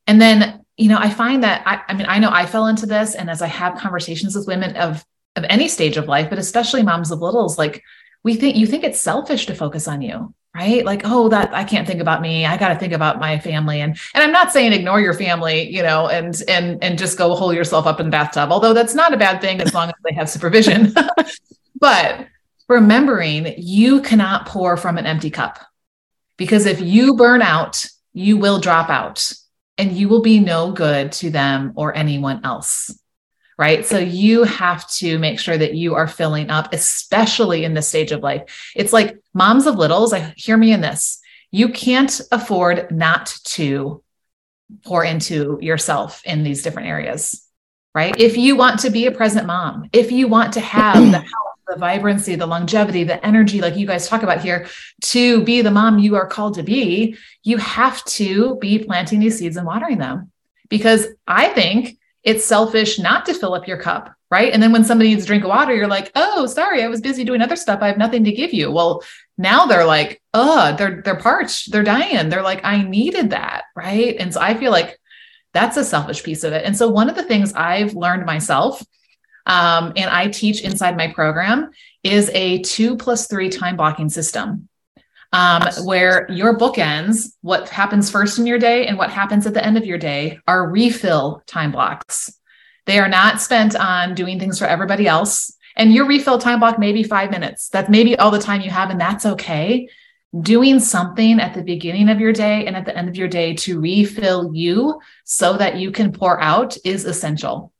And 0.07 0.21
then 0.21 0.65
you 0.77 0.89
know, 0.89 0.97
I 0.97 1.09
find 1.09 1.43
that 1.43 1.63
I, 1.65 1.81
I 1.87 1.93
mean, 1.93 2.05
I 2.07 2.19
know 2.19 2.29
I 2.31 2.45
fell 2.45 2.67
into 2.67 2.85
this, 2.85 3.15
and 3.15 3.29
as 3.29 3.41
I 3.41 3.47
have 3.47 3.77
conversations 3.77 4.35
with 4.35 4.47
women 4.47 4.75
of 4.75 5.05
of 5.35 5.45
any 5.49 5.67
stage 5.67 5.97
of 5.97 6.07
life, 6.07 6.29
but 6.29 6.39
especially 6.39 6.83
moms 6.83 7.11
of 7.11 7.21
littles, 7.21 7.57
like 7.57 7.83
we 8.23 8.35
think 8.35 8.55
you 8.55 8.67
think 8.67 8.83
it's 8.83 9.01
selfish 9.01 9.45
to 9.45 9.55
focus 9.55 9.87
on 9.87 10.01
you, 10.01 10.33
right? 10.53 10.83
Like, 10.83 11.01
oh, 11.05 11.29
that 11.29 11.53
I 11.53 11.63
can't 11.63 11.87
think 11.87 12.01
about 12.01 12.21
me. 12.21 12.45
I 12.45 12.57
got 12.57 12.69
to 12.69 12.75
think 12.75 12.93
about 12.93 13.19
my 13.19 13.39
family. 13.39 13.81
And 13.81 13.97
and 14.13 14.23
I'm 14.23 14.31
not 14.31 14.51
saying 14.51 14.73
ignore 14.73 14.99
your 14.99 15.13
family, 15.13 15.69
you 15.69 15.81
know, 15.81 16.09
and 16.09 16.35
and 16.47 16.83
and 16.83 16.97
just 16.97 17.17
go 17.17 17.35
hole 17.35 17.53
yourself 17.53 17.87
up 17.87 17.99
in 18.01 18.07
the 18.07 18.11
bathtub. 18.11 18.51
Although 18.51 18.73
that's 18.73 18.95
not 18.95 19.13
a 19.13 19.17
bad 19.17 19.39
thing 19.41 19.61
as 19.61 19.73
long 19.73 19.89
as 19.89 19.95
they 20.03 20.13
have 20.13 20.29
supervision. 20.29 20.93
but 21.79 22.27
remembering 22.67 23.53
you 23.57 24.01
cannot 24.01 24.47
pour 24.47 24.75
from 24.75 24.97
an 24.97 25.05
empty 25.05 25.29
cup. 25.29 25.59
Because 26.37 26.65
if 26.65 26.81
you 26.81 27.15
burn 27.15 27.41
out, 27.41 27.85
you 28.11 28.35
will 28.35 28.59
drop 28.59 28.89
out 28.89 29.31
and 29.77 29.91
you 29.91 30.09
will 30.09 30.21
be 30.21 30.39
no 30.39 30.71
good 30.71 31.11
to 31.13 31.29
them 31.29 31.73
or 31.75 31.95
anyone 31.95 32.41
else. 32.43 32.97
Right. 33.57 33.85
So 33.85 33.97
you 33.97 34.43
have 34.43 34.89
to 34.95 35.17
make 35.17 35.39
sure 35.39 35.57
that 35.57 35.75
you 35.75 35.95
are 35.95 36.07
filling 36.07 36.49
up, 36.49 36.73
especially 36.73 37.63
in 37.63 37.73
this 37.73 37.87
stage 37.87 38.11
of 38.11 38.21
life. 38.21 38.73
It's 38.75 38.91
like 38.91 39.17
moms 39.33 39.65
of 39.65 39.77
littles, 39.77 40.11
I 40.11 40.33
hear 40.35 40.57
me 40.57 40.73
in 40.73 40.81
this. 40.81 41.21
You 41.51 41.69
can't 41.69 42.19
afford 42.33 42.91
not 42.91 43.33
to 43.45 44.03
pour 44.83 45.05
into 45.05 45.57
yourself 45.61 46.21
in 46.25 46.43
these 46.43 46.63
different 46.63 46.89
areas. 46.89 47.47
Right. 47.93 48.19
If 48.19 48.35
you 48.35 48.57
want 48.57 48.81
to 48.81 48.89
be 48.89 49.05
a 49.05 49.11
present 49.11 49.47
mom, 49.47 49.89
if 49.93 50.11
you 50.11 50.27
want 50.27 50.53
to 50.53 50.59
have 50.59 50.95
the 50.95 51.19
health 51.19 51.54
the 51.67 51.75
vibrancy, 51.77 52.35
the 52.35 52.45
longevity, 52.45 53.03
the 53.03 53.23
energy, 53.25 53.61
like 53.61 53.75
you 53.75 53.87
guys 53.87 54.07
talk 54.07 54.23
about 54.23 54.41
here, 54.41 54.67
to 55.01 55.43
be 55.43 55.61
the 55.61 55.71
mom 55.71 55.99
you 55.99 56.15
are 56.15 56.27
called 56.27 56.55
to 56.55 56.63
be, 56.63 57.17
you 57.43 57.57
have 57.57 58.03
to 58.05 58.57
be 58.57 58.79
planting 58.79 59.19
these 59.19 59.39
seeds 59.39 59.57
and 59.57 59.65
watering 59.65 59.97
them. 59.97 60.31
Because 60.69 61.07
I 61.27 61.49
think 61.49 61.97
it's 62.23 62.45
selfish 62.45 62.97
not 62.97 63.25
to 63.27 63.33
fill 63.33 63.53
up 63.53 63.67
your 63.67 63.77
cup, 63.77 64.13
right? 64.31 64.51
And 64.51 64.61
then 64.61 64.71
when 64.71 64.83
somebody 64.83 65.09
needs 65.09 65.23
a 65.23 65.27
drink 65.27 65.43
of 65.43 65.49
water, 65.49 65.75
you're 65.75 65.87
like, 65.87 66.11
oh, 66.15 66.47
sorry, 66.47 66.83
I 66.83 66.87
was 66.87 67.01
busy 67.01 67.23
doing 67.23 67.41
other 67.41 67.55
stuff. 67.55 67.79
I 67.81 67.87
have 67.87 67.99
nothing 67.99 68.23
to 68.23 68.31
give 68.31 68.51
you. 68.51 68.71
Well, 68.71 69.03
now 69.37 69.65
they're 69.65 69.85
like, 69.85 70.21
oh, 70.33 70.75
they're 70.75 71.01
they're 71.03 71.17
parched, 71.17 71.71
they're 71.71 71.83
dying. 71.83 72.29
They're 72.29 72.41
like, 72.41 72.61
I 72.63 72.81
needed 72.81 73.29
that, 73.29 73.65
right? 73.75 74.15
And 74.19 74.33
so 74.33 74.41
I 74.41 74.55
feel 74.55 74.71
like 74.71 74.99
that's 75.53 75.77
a 75.77 75.83
selfish 75.83 76.23
piece 76.23 76.43
of 76.43 76.53
it. 76.53 76.65
And 76.65 76.75
so 76.75 76.89
one 76.89 77.09
of 77.09 77.15
the 77.15 77.23
things 77.23 77.53
I've 77.53 77.93
learned 77.93 78.25
myself 78.25 78.83
um, 79.45 79.93
and 79.95 80.09
I 80.09 80.27
teach 80.27 80.61
inside 80.61 80.97
my 80.97 81.11
program 81.11 81.69
is 82.03 82.29
a 82.33 82.61
two 82.61 82.97
plus 82.97 83.27
three 83.27 83.49
time 83.49 83.77
blocking 83.77 84.09
system. 84.09 84.69
Um, 85.33 85.63
where 85.83 86.31
your 86.31 86.57
bookends, 86.57 87.33
what 87.41 87.67
happens 87.67 88.09
first 88.09 88.39
in 88.39 88.45
your 88.45 88.59
day 88.59 88.87
and 88.87 88.97
what 88.97 89.09
happens 89.09 89.45
at 89.45 89.53
the 89.53 89.65
end 89.65 89.77
of 89.77 89.85
your 89.85 89.97
day, 89.97 90.39
are 90.47 90.69
refill 90.69 91.43
time 91.45 91.73
blocks. 91.73 92.31
They 92.85 92.99
are 92.99 93.09
not 93.09 93.41
spent 93.41 93.75
on 93.75 94.15
doing 94.15 94.39
things 94.39 94.57
for 94.57 94.65
everybody 94.65 95.07
else. 95.07 95.51
And 95.75 95.93
your 95.93 96.07
refill 96.07 96.37
time 96.37 96.59
block 96.59 96.79
may 96.79 96.93
be 96.93 97.03
five 97.03 97.31
minutes. 97.31 97.67
That's 97.67 97.89
maybe 97.89 98.17
all 98.17 98.31
the 98.31 98.39
time 98.39 98.61
you 98.61 98.69
have, 98.69 98.89
and 98.89 99.01
that's 99.01 99.25
okay. 99.25 99.89
Doing 100.39 100.79
something 100.79 101.41
at 101.41 101.53
the 101.53 101.63
beginning 101.63 102.07
of 102.07 102.21
your 102.21 102.31
day 102.31 102.65
and 102.65 102.75
at 102.75 102.85
the 102.85 102.97
end 102.97 103.09
of 103.09 103.17
your 103.17 103.27
day 103.27 103.55
to 103.55 103.79
refill 103.79 104.55
you 104.55 105.01
so 105.25 105.57
that 105.57 105.77
you 105.77 105.91
can 105.91 106.13
pour 106.13 106.39
out 106.41 106.77
is 106.85 107.03
essential. 107.03 107.73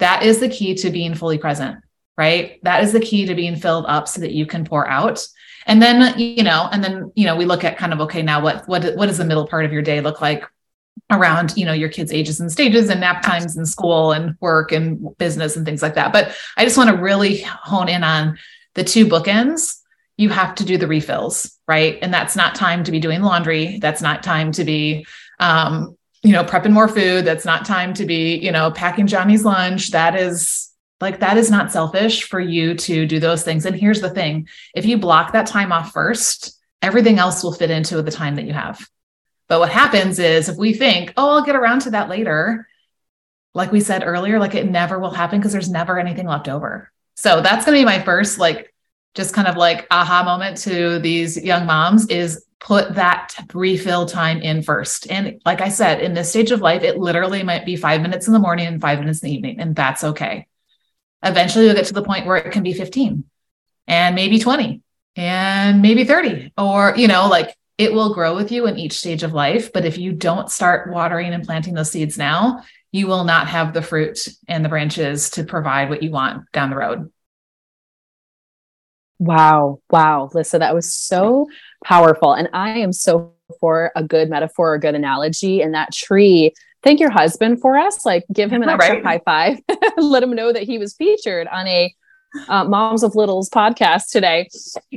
That 0.00 0.22
is 0.22 0.40
the 0.40 0.48
key 0.48 0.74
to 0.76 0.90
being 0.90 1.14
fully 1.14 1.38
present, 1.38 1.78
right? 2.18 2.58
That 2.64 2.82
is 2.82 2.92
the 2.92 3.00
key 3.00 3.26
to 3.26 3.34
being 3.34 3.56
filled 3.56 3.86
up 3.86 4.08
so 4.08 4.20
that 4.20 4.32
you 4.32 4.44
can 4.44 4.64
pour 4.64 4.88
out. 4.88 5.24
And 5.66 5.80
then, 5.80 6.18
you 6.18 6.42
know, 6.42 6.68
and 6.72 6.82
then, 6.82 7.12
you 7.14 7.26
know, 7.26 7.36
we 7.36 7.44
look 7.44 7.64
at 7.64 7.78
kind 7.78 7.92
of 7.92 8.00
okay, 8.00 8.22
now 8.22 8.42
what 8.42 8.66
what 8.66 8.84
what 8.96 9.06
does 9.06 9.18
the 9.18 9.24
middle 9.24 9.46
part 9.46 9.64
of 9.64 9.72
your 9.72 9.82
day 9.82 10.00
look 10.00 10.20
like? 10.20 10.44
around 11.10 11.56
you 11.56 11.64
know 11.64 11.72
your 11.72 11.88
kids 11.88 12.12
ages 12.12 12.40
and 12.40 12.52
stages 12.52 12.88
and 12.88 13.00
nap 13.00 13.22
times 13.22 13.56
and 13.56 13.68
school 13.68 14.12
and 14.12 14.36
work 14.40 14.70
and 14.70 15.16
business 15.18 15.56
and 15.56 15.64
things 15.64 15.82
like 15.82 15.94
that 15.94 16.12
but 16.12 16.36
i 16.56 16.64
just 16.64 16.76
want 16.76 16.88
to 16.88 16.96
really 16.96 17.38
hone 17.42 17.88
in 17.88 18.04
on 18.04 18.38
the 18.74 18.84
two 18.84 19.06
bookends 19.06 19.80
you 20.16 20.28
have 20.28 20.54
to 20.54 20.64
do 20.64 20.76
the 20.76 20.86
refills 20.86 21.58
right 21.66 21.98
and 22.02 22.12
that's 22.12 22.36
not 22.36 22.54
time 22.54 22.84
to 22.84 22.92
be 22.92 23.00
doing 23.00 23.22
laundry 23.22 23.78
that's 23.78 24.02
not 24.02 24.22
time 24.22 24.52
to 24.52 24.64
be 24.64 25.04
um, 25.40 25.96
you 26.22 26.32
know 26.32 26.44
prepping 26.44 26.72
more 26.72 26.88
food. 26.88 27.24
That's 27.24 27.44
not 27.44 27.64
time 27.64 27.94
to 27.94 28.04
be 28.04 28.36
you 28.36 28.52
know 28.52 28.70
packing 28.70 29.06
johnny's 29.06 29.44
lunch. 29.44 29.90
That 29.90 30.14
is 30.14 30.70
like 31.00 31.20
that 31.20 31.36
is 31.36 31.50
not 31.50 31.72
selfish 31.72 32.24
for 32.24 32.40
you 32.40 32.74
to 32.74 33.06
do 33.06 33.18
those 33.18 33.42
things. 33.42 33.66
And 33.66 33.74
here's 33.74 34.00
the 34.00 34.10
thing. 34.10 34.48
If 34.74 34.84
you 34.84 34.98
block 34.98 35.32
that 35.32 35.46
time 35.46 35.72
off 35.72 35.92
first 35.92 36.60
everything 36.82 37.18
else 37.18 37.42
will 37.42 37.52
fit 37.52 37.70
into 37.70 38.00
the 38.02 38.10
time 38.10 38.36
that 38.36 38.44
you 38.44 38.52
have. 38.52 38.86
But 39.48 39.60
what 39.60 39.70
happens 39.70 40.18
is 40.18 40.48
if 40.48 40.56
we 40.56 40.72
think, 40.72 41.12
oh, 41.16 41.30
I'll 41.30 41.44
get 41.44 41.56
around 41.56 41.80
to 41.80 41.90
that 41.90 42.08
later, 42.08 42.66
like 43.52 43.72
we 43.72 43.80
said 43.80 44.04
earlier, 44.04 44.38
like 44.38 44.54
it 44.54 44.70
never 44.70 44.98
will 44.98 45.10
happen 45.10 45.40
because 45.40 45.52
there's 45.52 45.70
never 45.70 45.98
anything 45.98 46.26
left 46.26 46.48
over. 46.48 46.90
So 47.16 47.40
that's 47.40 47.66
going 47.66 47.76
to 47.76 47.80
be 47.80 47.84
my 47.84 48.00
first, 48.02 48.38
like, 48.38 48.72
just 49.14 49.34
kind 49.34 49.48
of 49.48 49.56
like 49.56 49.88
aha 49.90 50.22
moment 50.22 50.56
to 50.58 51.00
these 51.00 51.36
young 51.36 51.66
moms 51.66 52.06
is 52.06 52.44
put 52.60 52.94
that 52.94 53.34
refill 53.54 54.06
time 54.06 54.42
in 54.42 54.62
first. 54.62 55.10
And 55.10 55.40
like 55.46 55.60
I 55.60 55.70
said, 55.70 56.00
in 56.00 56.14
this 56.14 56.28
stage 56.28 56.50
of 56.50 56.60
life, 56.60 56.82
it 56.82 56.98
literally 56.98 57.42
might 57.42 57.64
be 57.64 57.76
five 57.76 58.02
minutes 58.02 58.26
in 58.26 58.34
the 58.34 58.38
morning 58.38 58.66
and 58.66 58.80
five 58.80 59.00
minutes 59.00 59.22
in 59.22 59.30
the 59.30 59.34
evening, 59.34 59.60
and 59.60 59.74
that's 59.74 60.04
okay. 60.04 60.46
Eventually, 61.22 61.66
you'll 61.66 61.74
get 61.74 61.86
to 61.86 61.94
the 61.94 62.02
point 62.02 62.26
where 62.26 62.36
it 62.36 62.52
can 62.52 62.62
be 62.62 62.72
15 62.72 63.24
and 63.86 64.14
maybe 64.14 64.38
20 64.38 64.82
and 65.16 65.82
maybe 65.82 66.04
30, 66.04 66.52
or, 66.56 66.94
you 66.96 67.08
know, 67.08 67.28
like 67.28 67.54
it 67.78 67.92
will 67.92 68.14
grow 68.14 68.36
with 68.36 68.52
you 68.52 68.66
in 68.66 68.78
each 68.78 68.92
stage 68.92 69.22
of 69.22 69.32
life. 69.32 69.72
But 69.72 69.86
if 69.86 69.98
you 69.98 70.12
don't 70.12 70.50
start 70.50 70.92
watering 70.92 71.32
and 71.32 71.44
planting 71.44 71.74
those 71.74 71.90
seeds 71.90 72.18
now, 72.18 72.62
you 72.92 73.06
will 73.06 73.24
not 73.24 73.48
have 73.48 73.72
the 73.72 73.82
fruit 73.82 74.28
and 74.48 74.64
the 74.64 74.68
branches 74.68 75.30
to 75.30 75.44
provide 75.44 75.88
what 75.88 76.02
you 76.02 76.10
want 76.10 76.50
down 76.52 76.70
the 76.70 76.76
road. 76.76 77.10
Wow. 79.18 79.80
Wow. 79.90 80.30
Lisa, 80.32 80.58
that 80.58 80.74
was 80.74 80.94
so 80.94 81.46
powerful. 81.84 82.32
And 82.32 82.48
I 82.52 82.78
am 82.78 82.92
so 82.92 83.32
for 83.58 83.90
a 83.96 84.02
good 84.02 84.30
metaphor 84.30 84.74
or 84.74 84.78
good 84.78 84.94
analogy. 84.94 85.60
And 85.60 85.74
that 85.74 85.92
tree, 85.92 86.54
thank 86.82 87.00
your 87.00 87.10
husband 87.10 87.60
for 87.60 87.76
us. 87.76 88.04
Like 88.06 88.24
give 88.32 88.50
him 88.50 88.62
an 88.62 88.68
extra 88.70 88.96
right. 88.96 89.04
high 89.04 89.20
five. 89.24 89.58
Let 89.96 90.22
him 90.22 90.34
know 90.34 90.52
that 90.52 90.62
he 90.62 90.78
was 90.78 90.94
featured 90.94 91.48
on 91.48 91.66
a 91.66 91.94
uh, 92.48 92.64
moms 92.64 93.02
of 93.02 93.16
littles 93.16 93.50
podcast 93.50 94.10
today 94.10 94.48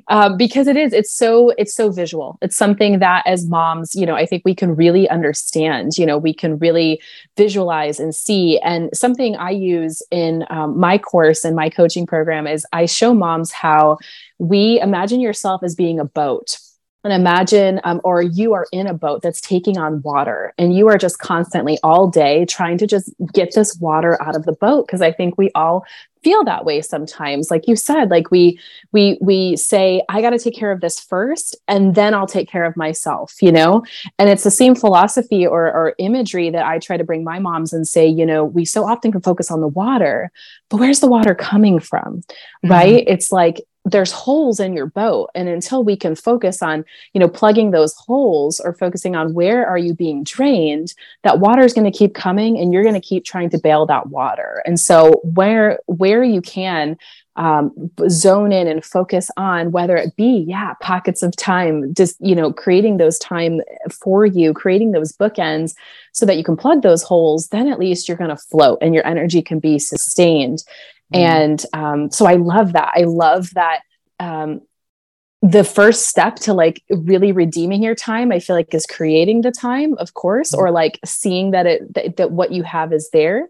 um, 0.10 0.38
because 0.38 0.68
it 0.68 0.78
is 0.78 0.94
it's 0.94 1.12
so 1.12 1.50
it's 1.58 1.74
so 1.74 1.90
visual 1.90 2.38
it's 2.44 2.56
something 2.56 3.00
that 3.00 3.24
as 3.26 3.48
moms 3.48 3.96
you 3.96 4.06
know 4.06 4.16
i 4.16 4.24
think 4.24 4.44
we 4.46 4.54
can 4.54 4.76
really 4.76 5.10
understand 5.10 5.98
you 5.98 6.06
know 6.06 6.18
we 6.18 6.32
can 6.32 6.60
really 6.60 7.02
visualize 7.36 8.00
and 8.00 8.14
see 8.14 8.60
and 8.60 8.90
something 8.94 9.36
i 9.38 9.50
use 9.50 10.04
in 10.12 10.46
um, 10.52 10.80
my 10.80 10.96
course 10.96 11.44
and 11.44 11.56
my 11.56 11.72
coaching 11.72 12.06
program 12.06 12.46
is 12.46 12.68
i 12.72 12.86
show 12.86 13.16
moms 13.16 13.52
how 13.52 13.98
we 14.38 14.80
imagine 14.80 15.20
yourself 15.20 15.64
as 15.64 15.74
being 15.74 16.00
a 16.00 16.06
boat 16.06 16.60
and 17.04 17.14
imagine 17.14 17.82
um, 17.84 18.00
or 18.04 18.22
you 18.22 18.54
are 18.54 18.68
in 18.72 18.88
a 18.88 18.94
boat 18.94 19.22
that's 19.22 19.42
taking 19.42 19.78
on 19.78 20.02
water 20.02 20.54
and 20.58 20.76
you 20.76 20.88
are 20.88 20.98
just 20.98 21.20
constantly 21.20 21.78
all 21.84 22.08
day 22.08 22.46
trying 22.46 22.78
to 22.78 22.88
just 22.88 23.14
get 23.34 23.54
this 23.54 23.78
water 23.78 24.22
out 24.22 24.36
of 24.36 24.46
the 24.46 24.54
boat. 24.54 24.88
Because 24.88 25.02
i 25.02 25.12
think 25.12 25.38
we 25.38 25.52
all 25.56 25.86
feel 26.24 26.46
that 26.46 26.64
way 26.64 26.82
sometimes. 26.82 27.52
Like 27.52 27.68
you 27.68 27.76
said 27.76 28.10
like 28.10 28.32
we 28.32 28.58
we 28.92 29.18
we 29.20 29.58
say 29.58 30.02
i 30.08 30.22
got 30.22 30.30
to 30.30 30.40
take 30.40 30.56
care 30.56 30.72
of 30.72 30.80
this 30.80 31.00
first 31.00 31.56
and 31.68 31.96
then 31.96 32.14
i'll 32.14 32.28
take 32.28 32.48
care 32.50 32.64
of 32.64 32.78
myself 32.78 33.42
you 33.42 33.52
know? 33.52 33.84
And 34.18 34.30
it's 34.30 34.44
the 34.44 34.52
same 34.52 34.76
philosophy 34.76 35.46
or, 35.46 35.66
or 35.66 35.96
imagery 35.98 36.50
that 36.50 36.66
i 36.66 36.80
try 36.80 36.98
to 36.98 37.04
bring 37.04 37.24
my 37.24 37.40
moms 37.40 37.74
and 37.74 37.88
say 37.88 38.08
you 38.08 38.26
know 38.26 38.46
we 38.46 38.64
so 38.64 38.88
often 38.88 39.12
can 39.12 39.22
focus 39.22 39.52
on 39.52 39.60
the 39.60 39.68
water 39.68 40.32
but 40.74 40.80
where's 40.80 41.02
the 41.02 41.08
water 41.08 41.36
coming 41.36 41.80
from? 41.80 42.22
Mm-hmm. 42.22 42.72
right? 42.72 43.04
It's 43.06 43.32
like 43.32 43.62
there's 43.86 44.12
holes 44.12 44.60
in 44.60 44.74
your 44.74 44.86
boat 44.86 45.30
and 45.36 45.50
until 45.50 45.84
we 45.84 45.96
can 45.96 46.16
focus 46.16 46.62
on 46.62 46.86
you 47.14 47.20
know 47.20 47.28
plugging 47.28 47.72
those 47.72 47.94
holes 47.96 48.60
or 48.60 48.74
focusing 48.74 49.16
on 49.16 49.34
where 49.34 49.68
are 49.68 49.78
you 49.78 49.94
being 49.94 50.24
drained 50.24 50.94
that 51.24 51.40
water 51.40 51.64
is 51.64 51.74
going 51.74 51.90
to 51.90 51.98
keep 51.98 52.14
coming 52.14 52.58
and 52.58 52.72
you're 52.72 52.84
going 52.84 52.94
to 52.94 53.02
keep 53.02 53.26
trying 53.26 53.50
to 53.50 53.58
bail 53.58 53.86
that 53.86 54.08
water 54.08 54.64
and 54.66 54.80
so 54.80 55.20
where 55.24 55.80
where 55.88 56.24
you 56.24 56.42
can 56.42 56.98
um, 57.36 57.72
zone 58.10 58.52
in 58.52 58.68
and 58.68 58.86
focus 58.86 59.32
on 59.38 59.72
whether 59.72 59.98
it 59.98 60.16
be 60.16 60.46
yeah 60.48 60.76
pockets 60.82 61.24
of 61.24 61.36
time 61.36 61.94
just 61.94 62.16
you 62.20 62.36
know 62.36 62.54
creating 62.54 62.98
those 62.98 63.18
time 63.18 63.60
for 64.04 64.24
you 64.26 64.54
creating 64.54 64.92
those 64.92 65.12
bookends 65.14 65.74
so 66.12 66.28
that 66.28 66.38
you 66.38 66.44
can 66.44 66.56
plug 66.56 66.84
those 66.84 67.02
holes 67.02 67.48
then 67.48 67.68
at 67.68 67.80
least 67.80 68.08
you're 68.08 68.18
going 68.18 68.30
to 68.30 68.38
float 68.38 68.78
and 68.82 68.94
your 68.94 69.06
energy 69.06 69.42
can 69.42 69.60
be 69.60 69.80
sustained. 69.80 70.64
And 71.14 71.64
um, 71.74 72.12
so 72.12 72.26
I 72.26 72.36
love 72.36 72.74
that. 72.74 72.92
I 72.96 73.04
love 73.04 73.50
that 73.54 73.82
um, 74.20 74.62
the 75.44 75.66
first 75.66 76.08
step 76.08 76.38
to 76.38 76.54
like 76.54 76.82
really 76.90 77.34
redeeming 77.34 77.84
your 77.84 77.94
time 77.94 78.32
i 78.32 78.40
feel 78.40 78.56
like 78.56 78.74
is 78.74 78.86
creating 78.86 79.42
the 79.42 79.52
time 79.52 79.96
of 79.98 80.14
course 80.14 80.54
mm. 80.54 80.58
or 80.58 80.72
like 80.72 80.98
seeing 81.04 81.52
that 81.52 81.66
it 81.66 81.94
that, 81.94 82.16
that 82.16 82.32
what 82.32 82.52
you 82.54 82.64
have 82.64 82.94
is 82.94 83.10
there 83.12 83.50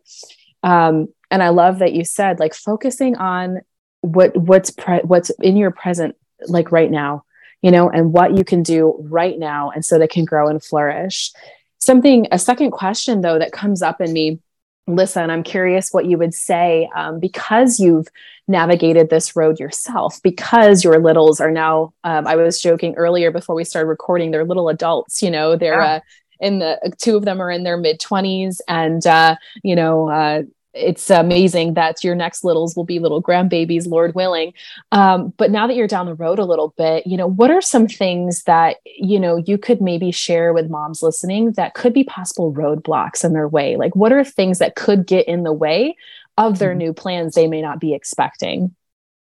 um 0.64 1.08
and 1.30 1.44
i 1.44 1.50
love 1.50 1.80
that 1.80 1.94
you 1.94 2.04
said 2.04 2.40
like 2.40 2.56
focusing 2.56 3.16
on 3.18 3.62
what 4.02 4.36
what's 4.36 4.72
pre- 4.72 5.04
what's 5.04 5.30
in 5.42 5.56
your 5.56 5.70
present 5.70 6.16
like 6.48 6.72
right 6.72 6.90
now 6.90 7.24
you 7.62 7.70
know 7.70 7.90
and 7.92 8.12
what 8.12 8.36
you 8.36 8.44
can 8.44 8.64
do 8.64 8.98
right 9.00 9.38
now 9.38 9.70
and 9.70 9.86
so 9.86 10.00
that 10.00 10.10
can 10.10 10.26
grow 10.26 10.48
and 10.48 10.64
flourish 10.64 11.32
something 11.78 12.26
a 12.32 12.40
second 12.40 12.72
question 12.72 13.22
though 13.22 13.38
that 13.38 13.52
comes 13.52 13.84
up 13.84 14.02
in 14.02 14.12
me 14.12 14.40
listen, 14.88 15.30
I'm 15.30 15.44
curious 15.44 15.92
what 15.92 16.06
you 16.06 16.18
would 16.18 16.34
say 16.34 16.90
um, 16.96 17.20
because 17.20 17.80
you've 17.80 18.08
navigated 18.48 19.10
this 19.10 19.36
road 19.36 19.60
yourself, 19.60 20.22
because 20.22 20.84
your 20.84 21.00
littles 21.00 21.40
are 21.40 21.52
now, 21.52 21.94
um, 22.04 22.28
I 22.28 22.36
was 22.36 22.62
joking 22.62 22.96
earlier 22.96 23.32
before 23.32 23.56
we 23.56 23.64
started 23.64 23.88
recording, 23.88 24.32
they're 24.32 24.46
little 24.46 24.70
adults, 24.70 25.22
you 25.22 25.32
know, 25.32 25.56
they're 25.56 25.82
yeah. 25.82 25.94
uh, 25.94 26.00
in 26.40 26.60
the 26.60 26.94
two 26.98 27.16
of 27.16 27.24
them 27.24 27.42
are 27.42 27.50
in 27.50 27.64
their 27.64 27.78
mid 27.78 28.02
20s 28.02 28.60
and, 28.68 29.06
uh, 29.08 29.36
you 29.64 29.76
know, 29.76 30.10
uh, 30.10 30.42
it's 30.74 31.10
amazing 31.10 31.76
that 31.76 32.04
your 32.04 32.16
next 32.16 32.44
littles 32.44 32.76
will 32.76 32.84
be 32.84 33.00
little 33.00 33.22
grandbabies, 33.22 33.88
Lord 33.88 34.16
willing. 34.16 34.54
Um, 34.92 35.34
but 35.38 35.52
now 35.52 35.68
that 35.68 35.76
you're 35.76 35.88
down 35.88 36.08
the 36.08 36.16
road 36.16 36.40
a 36.40 36.46
little 36.46 36.74
bit, 36.78 37.06
you 37.06 37.16
know, 37.16 37.28
what 37.28 37.52
are 37.52 37.62
some 37.62 37.88
things 37.88 38.44
that, 38.44 38.78
you 38.86 39.20
know, 39.20 39.38
you 39.38 39.58
could 39.58 39.82
maybe 39.82 40.12
share 40.12 40.54
with 40.54 40.70
moms 40.70 41.04
listening 41.04 41.52
that 41.54 41.76
could 41.76 41.94
be 41.94 42.04
possible 42.04 42.52
roadblocks 42.54 43.24
in 43.24 43.34
their 43.34 43.48
way? 43.48 43.76
Like, 43.76 43.96
what 43.96 44.12
are 44.12 44.24
things 44.24 44.60
that 44.60 44.76
could 44.76 45.06
get 45.06 45.28
in 45.28 45.44
the 45.44 45.54
way 45.54 45.96
of 46.38 46.58
their 46.58 46.72
mm-hmm. 46.72 46.80
new 46.80 46.94
plans 46.94 47.36
they 47.36 47.48
may 47.48 47.62
not 47.62 47.80
be 47.80 47.94
expecting? 47.94 48.76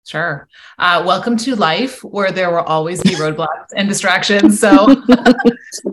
Sure. 0.07 0.49
Uh, 0.79 1.03
welcome 1.05 1.37
to 1.37 1.55
life 1.55 2.03
where 2.03 2.33
there 2.33 2.51
will 2.51 2.59
always 2.59 3.03
be 3.03 3.11
roadblocks 3.17 3.69
and 3.75 3.89
distractions. 3.89 4.59
So 4.59 4.87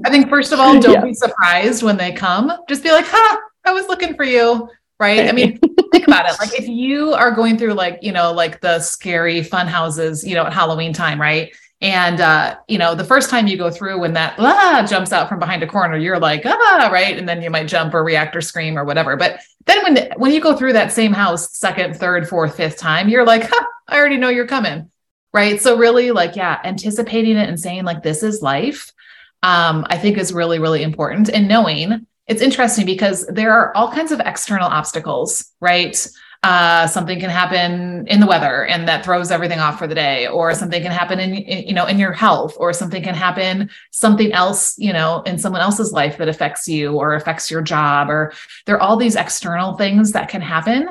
I 0.06 0.10
think, 0.10 0.30
first 0.30 0.54
of 0.54 0.60
all, 0.60 0.80
don't 0.80 0.94
yeah. 0.94 1.04
be 1.04 1.14
surprised 1.14 1.84
when 1.84 1.98
they 1.98 2.12
come. 2.12 2.52
Just 2.70 2.84
be 2.84 2.92
like, 2.92 3.06
ha, 3.06 3.40
I 3.66 3.74
was 3.74 3.88
looking 3.88 4.16
for 4.16 4.24
you 4.24 4.70
right? 5.00 5.28
I 5.28 5.32
mean, 5.32 5.60
think 5.92 6.08
about 6.08 6.30
it. 6.30 6.36
Like 6.40 6.60
if 6.60 6.68
you 6.68 7.14
are 7.14 7.32
going 7.32 7.58
through 7.58 7.74
like, 7.74 8.00
you 8.02 8.12
know, 8.12 8.32
like 8.32 8.62
the 8.62 8.80
scary 8.80 9.44
fun 9.44 9.68
houses, 9.68 10.26
you 10.26 10.36
know, 10.36 10.46
at 10.46 10.54
Halloween 10.54 10.94
time, 10.94 11.20
right? 11.20 11.54
And 11.80 12.20
uh, 12.22 12.58
you 12.68 12.80
know, 12.80 12.96
the 12.96 13.04
first 13.04 13.30
time 13.30 13.46
you 13.46 13.56
go 13.56 13.70
through 13.70 14.00
when 14.00 14.14
that 14.14 14.36
ah 14.40 14.86
jumps 14.90 15.14
out 15.14 15.30
from 15.30 15.40
behind 15.40 15.62
a 15.62 15.68
corner, 15.68 15.96
you're 15.96 16.20
like, 16.20 16.42
ah, 16.44 16.90
right. 16.92 17.16
And 17.18 17.30
then 17.30 17.42
you 17.42 17.52
might 17.52 17.68
jump 17.68 17.94
or 17.94 18.04
react 18.04 18.36
or 18.36 18.42
scream 18.42 18.78
or 18.78 18.84
whatever. 18.84 19.16
But 19.16 19.42
then 19.66 19.84
when 19.84 20.12
when 20.18 20.32
you 20.32 20.42
go 20.42 20.58
through 20.58 20.74
that 20.74 20.92
same 20.92 21.14
house 21.14 21.56
second, 21.56 21.96
third, 21.96 22.28
fourth, 22.28 22.58
fifth 22.58 22.78
time, 22.78 23.10
you're 23.10 23.26
like, 23.26 23.44
huh, 23.44 23.66
I 23.88 23.98
already 23.98 24.18
know 24.18 24.30
you're 24.30 24.48
coming. 24.48 24.90
Right. 25.34 25.62
So 25.62 25.78
really 25.78 26.10
like, 26.10 26.36
yeah, 26.36 26.60
anticipating 26.64 27.38
it 27.38 27.48
and 27.48 27.60
saying 27.60 27.84
like 27.84 28.02
this 28.02 28.24
is 28.24 28.42
life, 28.42 28.92
um, 29.44 29.86
I 29.88 29.98
think 29.98 30.18
is 30.18 30.34
really, 30.34 30.58
really 30.58 30.82
important. 30.82 31.30
And 31.30 31.48
knowing 31.48 32.08
it's 32.28 32.42
interesting 32.42 32.86
because 32.86 33.26
there 33.28 33.52
are 33.52 33.76
all 33.76 33.92
kinds 33.92 34.12
of 34.12 34.20
external 34.20 34.68
obstacles, 34.68 35.54
right? 35.62 36.08
uh, 36.44 36.86
something 36.88 37.20
can 37.20 37.30
happen 37.30 38.06
in 38.08 38.20
the 38.20 38.28
weather 38.28 38.66
and 38.66 38.88
that 38.88 39.04
throws 39.04 39.32
everything 39.32 39.60
off 39.60 39.80
for 39.80 39.88
the 39.88 39.96
day 39.96 40.28
or 40.28 40.54
something 40.54 40.82
can 40.82 40.92
happen 40.92 41.20
in, 41.20 41.34
in, 41.34 41.68
you 41.68 41.74
know 41.74 41.86
in 41.86 41.98
your 41.98 42.14
health 42.14 42.56
or 42.60 42.72
something 42.74 43.02
can 43.02 43.16
happen 43.16 43.70
something 43.92 44.32
else 44.34 44.78
you 44.78 44.94
know 44.94 45.22
in 45.24 45.38
someone 45.38 45.62
else's 45.62 45.92
life 45.92 46.18
that 46.18 46.30
affects 46.30 46.68
you 46.68 46.94
or 46.94 47.16
affects 47.16 47.50
your 47.50 47.62
job 47.62 48.10
or 48.10 48.32
there 48.66 48.76
are 48.76 48.82
all 48.82 48.98
these 48.98 49.16
external 49.16 49.76
things 49.76 50.12
that 50.12 50.30
can 50.30 50.42
happen. 50.42 50.88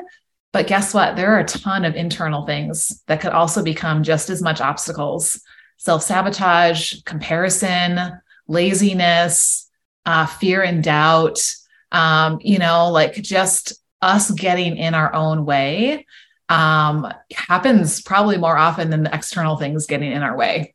But 0.53 0.67
guess 0.67 0.95
what? 0.95 1.17
There 1.17 1.35
are 1.35 1.41
a 1.41 1.45
ton 1.45 1.85
of 1.85 1.97
internal 1.97 2.47
things 2.47 3.03
that 3.07 3.21
could 3.21 3.33
also 3.33 3.63
become 3.63 4.03
just 4.03 4.31
as 4.31 4.41
much 4.41 4.61
obstacles. 4.61 5.41
Self-sabotage 5.77 7.03
comparison 7.05 8.21
laziness 8.49 9.66
uh, 10.07 10.25
fear 10.25 10.63
and 10.63 10.83
doubt 10.83 11.39
um, 11.93 12.39
you 12.43 12.59
know 12.59 12.91
like 12.91 13.15
just 13.15 13.75
us 14.01 14.31
getting 14.31 14.77
in 14.77 14.95
our 14.95 15.13
own 15.15 15.45
way 15.45 16.07
um, 16.49 17.13
happens 17.35 18.01
probably 18.01 18.37
more 18.39 18.57
often 18.57 18.91
than 18.91 19.03
the 19.03 19.15
external 19.15 19.57
things 19.57 19.87
getting 19.87 20.13
in 20.13 20.23
our 20.23 20.37
way. 20.37 20.75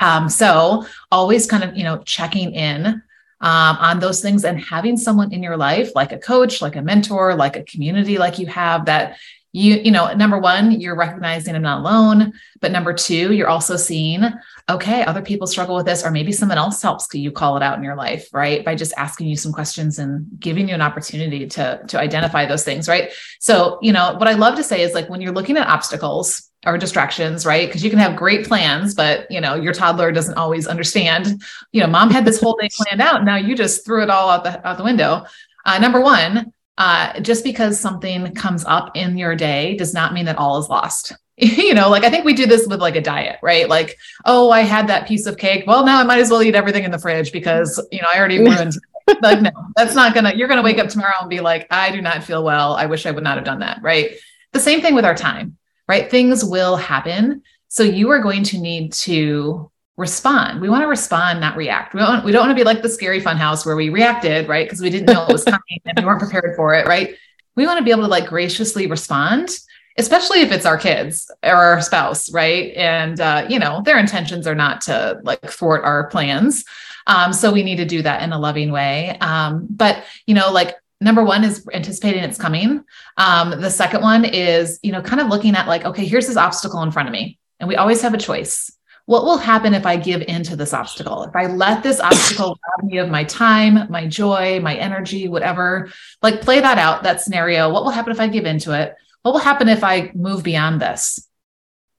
Um, 0.00 0.28
so 0.28 0.86
always 1.10 1.46
kind 1.46 1.64
of, 1.64 1.76
you 1.76 1.84
know, 1.84 1.98
checking 1.98 2.54
in 2.54 2.86
um, 2.86 3.02
on 3.40 4.00
those 4.00 4.20
things 4.20 4.44
and 4.44 4.60
having 4.60 4.96
someone 4.96 5.32
in 5.32 5.42
your 5.42 5.56
life, 5.56 5.90
like 5.94 6.12
a 6.12 6.18
coach, 6.18 6.62
like 6.62 6.76
a 6.76 6.82
mentor, 6.82 7.34
like 7.34 7.56
a 7.56 7.64
community, 7.64 8.18
like 8.18 8.38
you 8.38 8.46
have 8.46 8.86
that 8.86 9.18
you 9.52 9.74
you 9.76 9.90
know 9.90 10.12
number 10.14 10.38
one 10.38 10.80
you're 10.80 10.96
recognizing 10.96 11.54
i'm 11.54 11.62
not 11.62 11.80
alone 11.80 12.32
but 12.60 12.72
number 12.72 12.92
two 12.92 13.32
you're 13.32 13.48
also 13.48 13.76
seeing 13.76 14.24
okay 14.70 15.04
other 15.04 15.22
people 15.22 15.46
struggle 15.46 15.76
with 15.76 15.86
this 15.86 16.04
or 16.04 16.10
maybe 16.10 16.32
someone 16.32 16.58
else 16.58 16.80
helps 16.80 17.06
you 17.12 17.30
call 17.30 17.56
it 17.56 17.62
out 17.62 17.76
in 17.76 17.84
your 17.84 17.96
life 17.96 18.28
right? 18.32 18.64
By 18.64 18.74
just 18.74 18.92
asking 18.96 19.28
you 19.28 19.36
some 19.36 19.52
questions 19.52 19.98
and 19.98 20.26
giving 20.38 20.68
you 20.68 20.74
an 20.74 20.82
opportunity 20.82 21.46
to 21.48 21.82
to 21.88 21.98
identify 21.98 22.46
those 22.46 22.64
things 22.64 22.88
right? 22.88 23.12
So 23.40 23.78
you 23.82 23.92
know 23.92 24.14
what 24.14 24.28
i 24.28 24.32
love 24.32 24.56
to 24.56 24.64
say 24.64 24.82
is 24.82 24.94
like 24.94 25.08
when 25.08 25.20
you're 25.20 25.32
looking 25.32 25.56
at 25.56 25.66
obstacles 25.66 26.50
or 26.64 26.78
distractions 26.78 27.44
right? 27.44 27.68
Because 27.68 27.84
you 27.84 27.90
can 27.90 27.98
have 27.98 28.16
great 28.16 28.46
plans 28.46 28.94
but 28.94 29.30
you 29.30 29.40
know 29.40 29.54
your 29.54 29.72
toddler 29.72 30.12
doesn't 30.12 30.38
always 30.38 30.66
understand 30.66 31.42
you 31.72 31.80
know 31.80 31.86
mom 31.86 32.10
had 32.10 32.24
this 32.24 32.40
whole 32.40 32.56
day 32.60 32.68
planned 32.72 33.02
out 33.02 33.24
now 33.24 33.36
you 33.36 33.54
just 33.54 33.84
threw 33.84 34.02
it 34.02 34.10
all 34.10 34.30
out 34.30 34.44
the 34.44 34.66
out 34.66 34.78
the 34.78 34.84
window. 34.84 35.24
Uh, 35.64 35.78
number 35.78 36.00
one 36.00 36.52
uh, 36.78 37.20
just 37.20 37.44
because 37.44 37.78
something 37.78 38.34
comes 38.34 38.64
up 38.64 38.96
in 38.96 39.18
your 39.18 39.36
day 39.36 39.76
does 39.76 39.92
not 39.94 40.14
mean 40.14 40.24
that 40.26 40.38
all 40.38 40.58
is 40.58 40.68
lost. 40.68 41.12
you 41.36 41.74
know, 41.74 41.88
like 41.88 42.04
I 42.04 42.10
think 42.10 42.24
we 42.24 42.34
do 42.34 42.46
this 42.46 42.66
with 42.66 42.80
like 42.80 42.96
a 42.96 43.00
diet, 43.00 43.38
right? 43.42 43.68
Like, 43.68 43.98
oh, 44.24 44.50
I 44.50 44.60
had 44.60 44.88
that 44.88 45.08
piece 45.08 45.26
of 45.26 45.38
cake. 45.38 45.64
Well, 45.66 45.84
now 45.84 45.98
I 45.98 46.04
might 46.04 46.20
as 46.20 46.30
well 46.30 46.42
eat 46.42 46.54
everything 46.54 46.84
in 46.84 46.90
the 46.90 46.98
fridge 46.98 47.32
because, 47.32 47.84
you 47.90 48.00
know, 48.00 48.08
I 48.12 48.18
already 48.18 48.38
ruined. 48.44 48.74
like, 49.20 49.40
no, 49.40 49.50
that's 49.74 49.94
not 49.94 50.14
gonna, 50.14 50.34
you're 50.34 50.48
gonna 50.48 50.62
wake 50.62 50.78
up 50.78 50.88
tomorrow 50.88 51.14
and 51.20 51.30
be 51.30 51.40
like, 51.40 51.66
I 51.70 51.90
do 51.90 52.00
not 52.00 52.22
feel 52.22 52.44
well. 52.44 52.74
I 52.74 52.86
wish 52.86 53.06
I 53.06 53.10
would 53.10 53.24
not 53.24 53.36
have 53.36 53.44
done 53.44 53.60
that, 53.60 53.80
right? 53.82 54.12
The 54.52 54.60
same 54.60 54.80
thing 54.80 54.94
with 54.94 55.04
our 55.04 55.14
time, 55.14 55.56
right? 55.88 56.10
Things 56.10 56.44
will 56.44 56.76
happen. 56.76 57.42
So 57.68 57.82
you 57.82 58.10
are 58.10 58.20
going 58.20 58.44
to 58.44 58.58
need 58.58 58.92
to 58.92 59.71
respond. 59.96 60.60
We 60.60 60.68
want 60.68 60.82
to 60.82 60.88
respond, 60.88 61.40
not 61.40 61.56
react. 61.56 61.94
We 61.94 62.00
don't, 62.00 62.24
we 62.24 62.32
don't 62.32 62.46
want 62.46 62.56
to 62.56 62.60
be 62.60 62.64
like 62.64 62.82
the 62.82 62.88
scary 62.88 63.20
fun 63.20 63.36
house 63.36 63.66
where 63.66 63.76
we 63.76 63.90
reacted, 63.90 64.48
right? 64.48 64.66
Because 64.66 64.80
we 64.80 64.90
didn't 64.90 65.12
know 65.12 65.26
it 65.26 65.32
was 65.32 65.44
coming 65.44 65.80
and 65.84 65.98
we 65.98 66.04
weren't 66.04 66.20
prepared 66.20 66.56
for 66.56 66.74
it, 66.74 66.86
right? 66.86 67.14
We 67.56 67.66
want 67.66 67.78
to 67.78 67.84
be 67.84 67.90
able 67.90 68.02
to 68.02 68.08
like 68.08 68.26
graciously 68.26 68.86
respond, 68.86 69.50
especially 69.98 70.40
if 70.40 70.50
it's 70.50 70.64
our 70.64 70.78
kids 70.78 71.30
or 71.42 71.54
our 71.54 71.80
spouse, 71.82 72.32
right? 72.32 72.74
And 72.74 73.20
uh, 73.20 73.46
you 73.48 73.58
know, 73.58 73.82
their 73.84 73.98
intentions 73.98 74.46
are 74.46 74.54
not 74.54 74.80
to 74.82 75.20
like 75.24 75.42
thwart 75.42 75.84
our 75.84 76.06
plans. 76.08 76.64
Um, 77.06 77.32
so 77.32 77.52
we 77.52 77.62
need 77.62 77.76
to 77.76 77.84
do 77.84 78.00
that 78.02 78.22
in 78.22 78.32
a 78.32 78.38
loving 78.38 78.72
way. 78.72 79.18
Um, 79.20 79.66
but 79.68 80.04
you 80.26 80.34
know, 80.34 80.50
like 80.50 80.76
number 81.02 81.22
one 81.22 81.44
is 81.44 81.68
anticipating 81.74 82.22
it's 82.22 82.38
coming. 82.38 82.82
Um, 83.18 83.60
the 83.60 83.70
second 83.70 84.00
one 84.00 84.24
is, 84.24 84.78
you 84.82 84.92
know, 84.92 85.02
kind 85.02 85.20
of 85.20 85.28
looking 85.28 85.54
at 85.54 85.66
like, 85.68 85.84
okay, 85.84 86.06
here's 86.06 86.28
this 86.28 86.36
obstacle 86.36 86.82
in 86.82 86.92
front 86.92 87.08
of 87.08 87.12
me. 87.12 87.38
And 87.60 87.68
we 87.68 87.76
always 87.76 88.00
have 88.00 88.14
a 88.14 88.18
choice 88.18 88.72
what 89.06 89.24
will 89.24 89.38
happen 89.38 89.74
if 89.74 89.84
I 89.84 89.96
give 89.96 90.22
into 90.22 90.54
this 90.54 90.72
obstacle? 90.72 91.24
If 91.24 91.34
I 91.34 91.46
let 91.46 91.82
this 91.82 92.00
obstacle 92.00 92.58
rob 92.80 92.90
me 92.90 92.98
of 92.98 93.10
my 93.10 93.24
time, 93.24 93.90
my 93.90 94.06
joy, 94.06 94.60
my 94.60 94.76
energy, 94.76 95.28
whatever, 95.28 95.90
like 96.22 96.40
play 96.40 96.60
that 96.60 96.78
out, 96.78 97.02
that 97.02 97.20
scenario. 97.20 97.68
What 97.70 97.84
will 97.84 97.90
happen 97.90 98.12
if 98.12 98.20
I 98.20 98.28
give 98.28 98.46
into 98.46 98.72
it? 98.72 98.94
What 99.22 99.32
will 99.32 99.40
happen 99.40 99.68
if 99.68 99.82
I 99.82 100.12
move 100.14 100.42
beyond 100.42 100.80
this? 100.80 101.28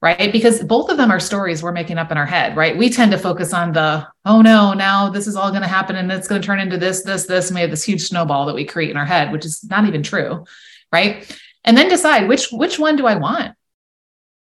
Right. 0.00 0.32
Because 0.32 0.62
both 0.62 0.90
of 0.90 0.98
them 0.98 1.10
are 1.10 1.20
stories 1.20 1.62
we're 1.62 1.72
making 1.72 1.96
up 1.96 2.10
in 2.10 2.18
our 2.18 2.26
head, 2.26 2.58
right? 2.58 2.76
We 2.76 2.90
tend 2.90 3.12
to 3.12 3.18
focus 3.18 3.54
on 3.54 3.72
the, 3.72 4.06
oh 4.26 4.42
no, 4.42 4.74
now 4.74 5.08
this 5.08 5.26
is 5.26 5.34
all 5.34 5.48
going 5.48 5.62
to 5.62 5.68
happen 5.68 5.96
and 5.96 6.12
it's 6.12 6.28
going 6.28 6.42
to 6.42 6.46
turn 6.46 6.60
into 6.60 6.76
this, 6.76 7.02
this, 7.04 7.24
this. 7.24 7.48
And 7.48 7.54
we 7.54 7.62
have 7.62 7.70
this 7.70 7.84
huge 7.84 8.02
snowball 8.02 8.44
that 8.46 8.54
we 8.54 8.66
create 8.66 8.90
in 8.90 8.98
our 8.98 9.06
head, 9.06 9.32
which 9.32 9.46
is 9.46 9.64
not 9.64 9.86
even 9.86 10.02
true. 10.02 10.44
Right. 10.92 11.34
And 11.64 11.76
then 11.76 11.88
decide 11.88 12.28
which 12.28 12.48
which 12.52 12.78
one 12.78 12.96
do 12.96 13.06
I 13.06 13.14
want? 13.14 13.56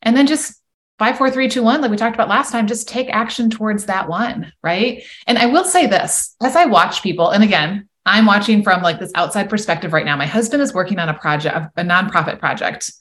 And 0.02 0.16
then 0.16 0.26
just 0.26 0.60
five, 1.02 1.18
four, 1.18 1.28
three, 1.32 1.48
two, 1.48 1.64
one, 1.64 1.80
like 1.80 1.90
we 1.90 1.96
talked 1.96 2.14
about 2.14 2.28
last 2.28 2.52
time, 2.52 2.64
just 2.64 2.86
take 2.86 3.08
action 3.10 3.50
towards 3.50 3.86
that 3.86 4.08
one. 4.08 4.52
Right. 4.62 5.02
And 5.26 5.36
I 5.36 5.46
will 5.46 5.64
say 5.64 5.88
this 5.88 6.36
as 6.40 6.54
I 6.54 6.66
watch 6.66 7.02
people, 7.02 7.30
and 7.30 7.42
again, 7.42 7.88
I'm 8.06 8.24
watching 8.24 8.62
from 8.62 8.82
like 8.82 9.00
this 9.00 9.10
outside 9.16 9.50
perspective 9.50 9.92
right 9.92 10.04
now. 10.04 10.16
My 10.16 10.26
husband 10.26 10.62
is 10.62 10.72
working 10.72 11.00
on 11.00 11.08
a 11.08 11.14
project, 11.14 11.70
a 11.76 11.82
nonprofit 11.82 12.38
project, 12.38 12.92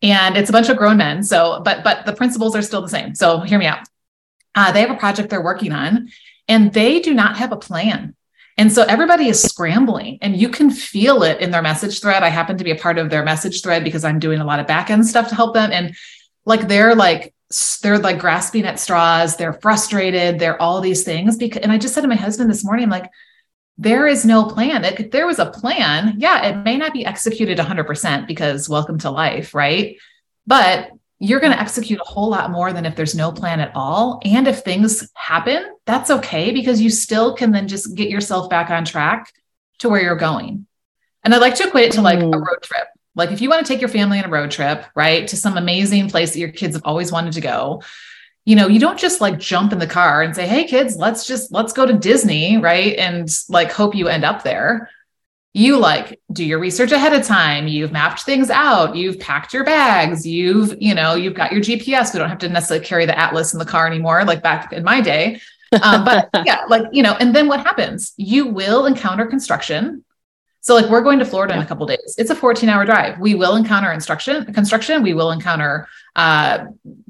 and 0.00 0.36
it's 0.36 0.48
a 0.48 0.52
bunch 0.52 0.68
of 0.68 0.76
grown 0.76 0.96
men. 0.96 1.24
So, 1.24 1.60
but 1.64 1.82
but 1.82 2.06
the 2.06 2.12
principles 2.12 2.54
are 2.54 2.62
still 2.62 2.82
the 2.82 2.88
same. 2.88 3.16
So 3.16 3.40
hear 3.40 3.58
me 3.58 3.66
out. 3.66 3.80
Uh, 4.54 4.70
they 4.70 4.80
have 4.80 4.92
a 4.92 4.94
project 4.96 5.28
they're 5.28 5.42
working 5.42 5.72
on, 5.72 6.10
and 6.46 6.72
they 6.72 7.00
do 7.00 7.14
not 7.14 7.36
have 7.36 7.50
a 7.50 7.56
plan. 7.56 8.14
And 8.56 8.72
so 8.72 8.82
everybody 8.84 9.28
is 9.28 9.42
scrambling, 9.42 10.18
and 10.22 10.36
you 10.36 10.48
can 10.48 10.70
feel 10.70 11.24
it 11.24 11.40
in 11.40 11.50
their 11.50 11.62
message 11.62 12.00
thread. 12.00 12.22
I 12.22 12.28
happen 12.28 12.58
to 12.58 12.64
be 12.64 12.70
a 12.70 12.76
part 12.76 12.98
of 12.98 13.10
their 13.10 13.24
message 13.24 13.60
thread 13.60 13.82
because 13.82 14.04
I'm 14.04 14.20
doing 14.20 14.38
a 14.38 14.44
lot 14.44 14.60
of 14.60 14.68
back 14.68 14.88
end 14.88 15.04
stuff 15.04 15.28
to 15.30 15.34
help 15.34 15.54
them. 15.54 15.72
And 15.72 15.96
like 16.48 16.66
they're 16.66 16.94
like 16.94 17.34
they're 17.82 17.98
like 17.98 18.18
grasping 18.18 18.64
at 18.64 18.80
straws 18.80 19.36
they're 19.36 19.54
frustrated 19.54 20.38
they're 20.38 20.60
all 20.60 20.80
these 20.80 21.04
things 21.04 21.36
because 21.36 21.62
and 21.62 21.72
i 21.72 21.78
just 21.78 21.94
said 21.94 22.02
to 22.02 22.08
my 22.08 22.14
husband 22.16 22.50
this 22.50 22.64
morning 22.64 22.88
like 22.88 23.08
there 23.78 24.08
is 24.08 24.24
no 24.24 24.44
plan. 24.44 24.84
If 24.84 25.12
there 25.12 25.26
was 25.26 25.38
a 25.38 25.50
plan. 25.50 26.16
Yeah 26.18 26.44
it 26.46 26.64
may 26.64 26.76
not 26.76 26.92
be 26.92 27.06
executed 27.06 27.58
100% 27.58 28.26
because 28.26 28.68
welcome 28.68 28.98
to 28.98 29.10
life 29.10 29.54
right? 29.54 29.96
But 30.46 30.90
you're 31.20 31.40
going 31.40 31.52
to 31.52 31.60
execute 31.60 32.00
a 32.00 32.08
whole 32.08 32.30
lot 32.30 32.50
more 32.50 32.72
than 32.72 32.86
if 32.86 32.94
there's 32.94 33.14
no 33.14 33.32
plan 33.32 33.58
at 33.58 33.72
all. 33.74 34.20
And 34.24 34.46
if 34.46 34.60
things 34.60 35.08
happen 35.14 35.64
that's 35.86 36.10
okay 36.10 36.50
because 36.52 36.80
you 36.80 36.90
still 36.90 37.34
can 37.34 37.52
then 37.52 37.68
just 37.68 37.94
get 37.94 38.10
yourself 38.10 38.50
back 38.50 38.70
on 38.70 38.84
track 38.84 39.32
to 39.78 39.88
where 39.88 40.02
you're 40.02 40.16
going. 40.16 40.66
And 41.22 41.34
i'd 41.34 41.40
like 41.40 41.54
to 41.56 41.68
equate 41.68 41.86
it 41.86 41.92
to 41.92 42.02
like 42.02 42.18
mm. 42.18 42.34
a 42.34 42.38
road 42.38 42.62
trip 42.62 42.88
like 43.18 43.32
if 43.32 43.40
you 43.40 43.50
want 43.50 43.66
to 43.66 43.70
take 43.70 43.80
your 43.80 43.90
family 43.90 44.18
on 44.18 44.24
a 44.24 44.28
road 44.28 44.50
trip, 44.50 44.86
right, 44.94 45.26
to 45.26 45.36
some 45.36 45.58
amazing 45.58 46.08
place 46.08 46.32
that 46.32 46.38
your 46.38 46.52
kids 46.52 46.76
have 46.76 46.84
always 46.84 47.10
wanted 47.10 47.32
to 47.34 47.40
go, 47.40 47.82
you 48.46 48.56
know, 48.56 48.68
you 48.68 48.78
don't 48.78 48.98
just 48.98 49.20
like 49.20 49.38
jump 49.38 49.72
in 49.72 49.80
the 49.80 49.86
car 49.86 50.22
and 50.22 50.34
say, 50.34 50.46
"Hey 50.46 50.64
kids, 50.64 50.96
let's 50.96 51.26
just 51.26 51.52
let's 51.52 51.74
go 51.74 51.84
to 51.84 51.92
Disney," 51.92 52.56
right? 52.56 52.96
And 52.96 53.28
like 53.50 53.72
hope 53.72 53.94
you 53.94 54.08
end 54.08 54.24
up 54.24 54.44
there. 54.44 54.88
You 55.52 55.78
like 55.78 56.20
do 56.32 56.44
your 56.44 56.60
research 56.60 56.92
ahead 56.92 57.12
of 57.12 57.26
time. 57.26 57.66
You've 57.66 57.90
mapped 57.90 58.22
things 58.22 58.48
out. 58.48 58.94
You've 58.94 59.18
packed 59.18 59.52
your 59.52 59.64
bags. 59.64 60.26
You've, 60.26 60.80
you 60.80 60.94
know, 60.94 61.14
you've 61.14 61.34
got 61.34 61.52
your 61.52 61.60
GPS. 61.60 62.14
We 62.14 62.20
don't 62.20 62.28
have 62.28 62.38
to 62.38 62.48
necessarily 62.48 62.86
carry 62.86 63.04
the 63.06 63.18
atlas 63.18 63.52
in 63.52 63.58
the 63.58 63.64
car 63.64 63.86
anymore, 63.86 64.24
like 64.24 64.42
back 64.42 64.72
in 64.72 64.84
my 64.84 65.00
day. 65.00 65.40
Um, 65.82 66.04
but 66.04 66.30
yeah, 66.46 66.64
like, 66.68 66.84
you 66.92 67.02
know, 67.02 67.16
and 67.18 67.34
then 67.34 67.48
what 67.48 67.60
happens? 67.60 68.12
You 68.16 68.46
will 68.46 68.86
encounter 68.86 69.26
construction 69.26 70.04
so 70.60 70.74
like 70.74 70.90
we're 70.90 71.00
going 71.00 71.18
to 71.18 71.24
Florida 71.24 71.54
yeah. 71.54 71.60
in 71.60 71.64
a 71.64 71.68
couple 71.68 71.86
days. 71.86 72.14
It's 72.18 72.30
a 72.30 72.34
14 72.34 72.68
hour 72.68 72.84
drive. 72.84 73.18
We 73.20 73.34
will 73.34 73.56
encounter 73.56 73.92
instruction 73.92 74.52
construction. 74.52 75.02
We 75.02 75.14
will 75.14 75.30
encounter 75.30 75.88
uh, 76.16 76.66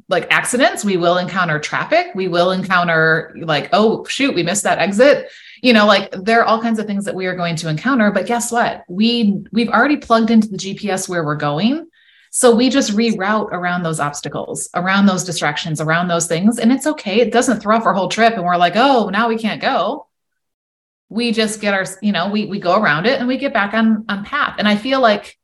like 0.09 0.27
accidents. 0.31 0.85
We 0.85 0.97
will 0.97 1.19
encounter 1.19 1.59
traffic. 1.59 2.09
We 2.15 2.29
will 2.29 2.51
encounter 2.51 3.35
like, 3.41 3.71
oh 3.73 4.05
shoot, 4.05 4.35
we 4.35 4.43
missed 4.43 4.65
that 4.65 4.79
exit. 4.79 5.31
You 5.63 5.73
know, 5.73 5.87
like 5.87 6.11
there 6.13 6.41
are 6.41 6.45
all 6.45 6.61
kinds 6.61 6.79
of 6.79 6.87
things 6.87 7.05
that 7.07 7.15
we 7.15 7.27
are 7.27 7.35
going 7.35 7.57
to 7.57 7.69
encounter. 7.69 8.11
But 8.11 8.27
guess 8.27 8.53
what? 8.53 8.85
We 8.89 9.43
we've 9.51 9.71
already 9.71 9.97
plugged 9.97 10.31
into 10.31 10.49
the 10.49 10.59
GPS 10.59 11.09
where 11.09 11.25
we're 11.25 11.37
going. 11.37 11.89
So 12.31 12.55
we 12.55 12.69
just 12.69 12.93
reroute 12.93 13.51
around 13.53 13.83
those 13.83 14.01
obstacles, 14.01 14.69
around 14.75 15.07
those 15.07 15.25
distractions, 15.25 15.81
around 15.81 16.09
those 16.09 16.27
things. 16.27 16.59
And 16.59 16.71
it's 16.71 16.87
okay. 16.87 17.21
It 17.21 17.33
doesn't 17.33 17.61
throw 17.61 17.77
off 17.77 17.87
our 17.87 17.95
whole 17.95 18.09
trip. 18.09 18.35
And 18.35 18.45
we're 18.45 18.59
like, 18.59 18.77
oh, 18.77 19.09
now 19.09 19.29
we 19.29 19.39
can't 19.39 19.63
go 19.63 20.08
we 21.09 21.33
just 21.33 21.61
get 21.61 21.75
our 21.75 21.85
you 22.03 22.13
know 22.13 22.31
we 22.31 22.47
we 22.47 22.59
go 22.61 22.81
around 22.81 23.07
it 23.07 23.19
and 23.19 23.29
we 23.29 23.37
get 23.37 23.53
back 23.53 23.75
on 23.75 24.05
on 24.09 24.25
path. 24.25 24.57
And 24.59 24.69
i 24.69 24.77
feel 24.77 25.01
like 25.01 25.37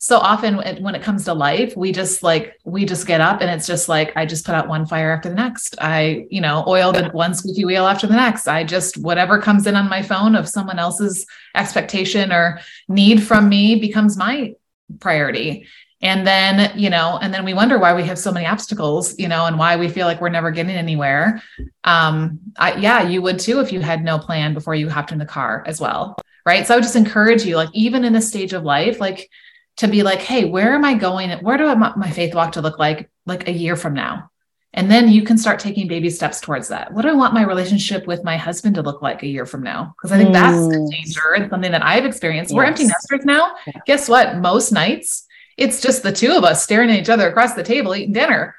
so 0.00 0.18
often 0.18 0.56
when 0.80 0.94
it 0.94 1.02
comes 1.02 1.24
to 1.24 1.34
life 1.34 1.76
we 1.76 1.90
just 1.90 2.22
like 2.22 2.56
we 2.64 2.84
just 2.84 3.04
get 3.04 3.20
up 3.20 3.40
and 3.40 3.50
it's 3.50 3.66
just 3.66 3.88
like 3.88 4.16
i 4.16 4.24
just 4.24 4.46
put 4.46 4.54
out 4.54 4.68
one 4.68 4.86
fire 4.86 5.10
after 5.10 5.28
the 5.28 5.34
next. 5.34 5.74
I 5.80 6.26
you 6.30 6.40
know 6.40 6.64
oil 6.66 6.92
the 6.92 7.08
one 7.08 7.34
squeaky 7.34 7.64
wheel 7.64 7.86
after 7.86 8.06
the 8.06 8.14
next. 8.14 8.46
I 8.46 8.64
just 8.64 8.96
whatever 8.98 9.40
comes 9.40 9.66
in 9.66 9.76
on 9.76 9.88
my 9.88 10.02
phone 10.02 10.34
of 10.34 10.48
someone 10.48 10.78
else's 10.78 11.26
expectation 11.54 12.32
or 12.32 12.60
need 12.88 13.22
from 13.22 13.48
me 13.48 13.80
becomes 13.80 14.16
my 14.16 14.54
priority 15.00 15.66
and 16.00 16.26
then 16.26 16.78
you 16.78 16.90
know 16.90 17.18
and 17.20 17.32
then 17.34 17.44
we 17.44 17.54
wonder 17.54 17.78
why 17.78 17.94
we 17.94 18.04
have 18.04 18.18
so 18.18 18.30
many 18.30 18.46
obstacles 18.46 19.18
you 19.18 19.28
know 19.28 19.46
and 19.46 19.58
why 19.58 19.76
we 19.76 19.88
feel 19.88 20.06
like 20.06 20.20
we're 20.20 20.28
never 20.28 20.50
getting 20.50 20.76
anywhere 20.76 21.42
um 21.84 22.38
I, 22.56 22.76
yeah 22.76 23.02
you 23.02 23.20
would 23.22 23.38
too 23.38 23.60
if 23.60 23.72
you 23.72 23.80
had 23.80 24.04
no 24.04 24.18
plan 24.18 24.54
before 24.54 24.74
you 24.74 24.88
hopped 24.88 25.12
in 25.12 25.18
the 25.18 25.26
car 25.26 25.64
as 25.66 25.80
well 25.80 26.16
right 26.46 26.66
so 26.66 26.74
i 26.74 26.76
would 26.76 26.84
just 26.84 26.96
encourage 26.96 27.44
you 27.44 27.56
like 27.56 27.70
even 27.72 28.04
in 28.04 28.12
this 28.12 28.28
stage 28.28 28.52
of 28.52 28.62
life 28.62 29.00
like 29.00 29.28
to 29.78 29.88
be 29.88 30.02
like, 30.02 30.18
hey, 30.18 30.44
where 30.44 30.74
am 30.74 30.84
I 30.84 30.94
going? 30.94 31.30
Where 31.38 31.56
do 31.56 31.64
I 31.64 31.74
want 31.74 31.96
my 31.96 32.10
faith 32.10 32.34
walk 32.34 32.52
to 32.52 32.60
look 32.60 32.78
like 32.78 33.10
like 33.26 33.48
a 33.48 33.52
year 33.52 33.76
from 33.76 33.94
now? 33.94 34.30
And 34.74 34.90
then 34.90 35.08
you 35.08 35.22
can 35.22 35.38
start 35.38 35.60
taking 35.60 35.88
baby 35.88 36.10
steps 36.10 36.40
towards 36.40 36.68
that. 36.68 36.92
What 36.92 37.02
do 37.02 37.08
I 37.08 37.14
want 37.14 37.32
my 37.32 37.42
relationship 37.42 38.06
with 38.06 38.22
my 38.22 38.36
husband 38.36 38.74
to 38.74 38.82
look 38.82 39.00
like 39.00 39.22
a 39.22 39.26
year 39.26 39.46
from 39.46 39.62
now? 39.62 39.94
Because 39.96 40.12
I 40.12 40.18
think 40.18 40.30
mm. 40.30 40.34
that's 40.34 40.56
a 40.56 40.96
danger 40.96 41.34
and 41.34 41.50
something 41.50 41.72
that 41.72 41.84
I've 41.84 42.04
experienced. 42.04 42.50
Yes. 42.50 42.56
We're 42.56 42.64
empty 42.64 42.84
nesters 42.84 43.24
now. 43.24 43.52
Yeah. 43.66 43.80
Guess 43.86 44.08
what? 44.08 44.36
Most 44.38 44.72
nights, 44.72 45.26
it's 45.58 45.82
just 45.82 46.02
the 46.02 46.12
two 46.12 46.32
of 46.32 46.44
us 46.44 46.62
staring 46.62 46.88
at 46.88 46.98
each 46.98 47.08
other 47.10 47.28
across 47.28 47.54
the 47.54 47.64
table 47.64 47.94
eating 47.94 48.12
dinner. 48.12 48.54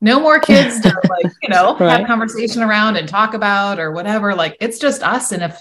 No 0.00 0.20
more 0.20 0.38
kids 0.38 0.78
to 0.80 0.88
like, 1.08 1.32
you 1.42 1.48
know, 1.48 1.76
right. 1.78 1.98
have 1.98 2.06
conversation 2.06 2.62
around 2.62 2.96
and 2.96 3.08
talk 3.08 3.32
about 3.32 3.80
or 3.80 3.90
whatever. 3.90 4.34
Like 4.34 4.56
it's 4.60 4.78
just 4.78 5.02
us. 5.02 5.32
And 5.32 5.42
if 5.42 5.60